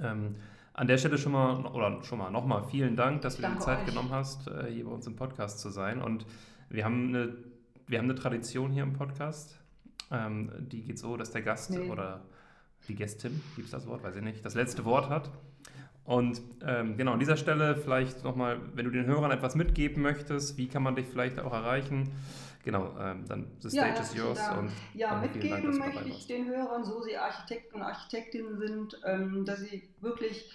Ähm, 0.00 0.36
an 0.72 0.86
der 0.86 0.96
Stelle 0.96 1.18
schon 1.18 1.32
mal, 1.32 1.66
oder 1.66 2.02
schon 2.02 2.18
mal 2.18 2.30
nochmal 2.30 2.64
vielen 2.64 2.96
Dank, 2.96 3.20
dass 3.20 3.36
du 3.36 3.42
dir 3.42 3.50
die 3.50 3.58
Zeit 3.58 3.80
euch. 3.80 3.86
genommen 3.86 4.10
hast, 4.10 4.48
äh, 4.48 4.70
hier 4.72 4.86
bei 4.86 4.90
uns 4.92 5.06
im 5.06 5.14
Podcast 5.16 5.60
zu 5.60 5.68
sein. 5.68 6.00
Und 6.00 6.24
wir 6.70 6.86
haben 6.86 7.08
eine, 7.08 7.36
wir 7.86 7.98
haben 7.98 8.06
eine 8.06 8.14
Tradition 8.14 8.72
hier 8.72 8.82
im 8.82 8.94
Podcast. 8.94 9.60
Ähm, 10.10 10.50
die 10.58 10.84
geht 10.84 10.98
so, 10.98 11.18
dass 11.18 11.30
der 11.30 11.42
Gast 11.42 11.70
Nee. 11.72 11.90
oder 11.90 12.22
die 12.88 12.94
Gästin, 12.94 13.42
gibt 13.56 13.66
es 13.66 13.72
das 13.72 13.86
Wort, 13.86 14.02
weiß 14.02 14.16
ich 14.16 14.22
nicht, 14.22 14.42
das 14.42 14.54
letzte 14.54 14.86
Wort 14.86 15.10
hat. 15.10 15.30
Und 16.04 16.40
ähm, 16.66 16.96
genau 16.96 17.12
an 17.12 17.20
dieser 17.20 17.36
Stelle 17.36 17.76
vielleicht 17.76 18.24
nochmal, 18.24 18.58
wenn 18.74 18.86
du 18.86 18.90
den 18.90 19.04
Hörern 19.04 19.30
etwas 19.30 19.54
mitgeben 19.54 20.02
möchtest, 20.02 20.56
wie 20.56 20.66
kann 20.66 20.82
man 20.82 20.96
dich 20.96 21.06
vielleicht 21.06 21.38
auch 21.38 21.52
erreichen? 21.52 22.10
Genau, 22.62 22.96
ähm, 22.98 23.26
dann 23.26 23.50
the 23.60 23.68
Ja, 23.76 23.82
stage 23.84 23.92
is 23.92 23.98
herzlichen 23.98 24.26
yours. 24.26 24.38
Dank. 24.38 24.58
Und 24.58 24.72
Ja, 24.94 25.10
Dank, 25.10 25.22
mitgeben 25.34 25.78
dabei 25.78 25.90
möchte 25.90 26.08
ich 26.08 26.26
den 26.26 26.46
Hörern, 26.46 26.84
so 26.84 27.02
sie 27.02 27.16
Architekten 27.16 27.76
und 27.76 27.82
Architektinnen 27.82 28.58
sind, 28.58 29.00
ähm, 29.04 29.44
dass 29.44 29.60
sie 29.60 29.88
wirklich 30.00 30.50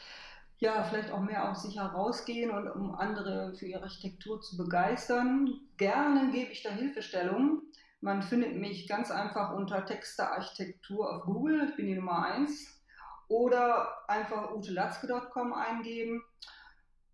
ja, 0.59 0.83
vielleicht 0.83 1.11
auch 1.11 1.21
mehr 1.21 1.49
aus 1.51 1.63
sich 1.63 1.77
herausgehen 1.77 2.49
und 2.49 2.67
um 2.67 2.95
andere 2.95 3.53
für 3.53 3.67
ihre 3.67 3.83
Architektur 3.83 4.41
zu 4.41 4.57
begeistern. 4.57 5.53
Gerne 5.77 6.31
gebe 6.31 6.51
ich 6.51 6.63
da 6.63 6.69
Hilfestellung. 6.69 7.61
Man 8.01 8.23
findet 8.23 8.55
mich 8.55 8.87
ganz 8.87 9.11
einfach 9.11 9.53
unter 9.53 9.85
Texter 9.85 10.31
Architektur 10.31 11.15
auf 11.15 11.23
Google, 11.25 11.67
ich 11.69 11.75
bin 11.75 11.87
die 11.87 11.95
Nummer 11.95 12.25
1. 12.25 12.73
Oder 13.27 14.09
einfach 14.09 14.51
utelatzke.com 14.51 15.53
eingeben. 15.53 16.23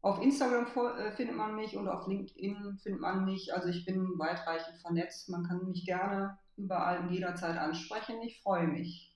Auf 0.04 0.22
Instagram 0.22 0.66
äh, 0.98 1.12
findet 1.14 1.38
man 1.38 1.56
mich 1.56 1.78
und 1.78 1.88
auf 1.88 2.08
LinkedIn 2.08 2.78
findet 2.84 3.00
man 3.00 3.24
mich. 3.24 3.54
Also 3.54 3.70
ich 3.70 3.86
bin 3.86 4.20
weitreichend 4.20 4.78
vernetzt. 4.82 5.30
Man 5.30 5.46
kann 5.46 5.66
mich 5.66 5.86
gerne 5.86 6.38
überall 6.58 7.00
und 7.00 7.10
jederzeit 7.10 7.58
ansprechen. 7.58 8.22
Ich 8.22 8.42
freue 8.42 8.68
mich. 8.68 9.13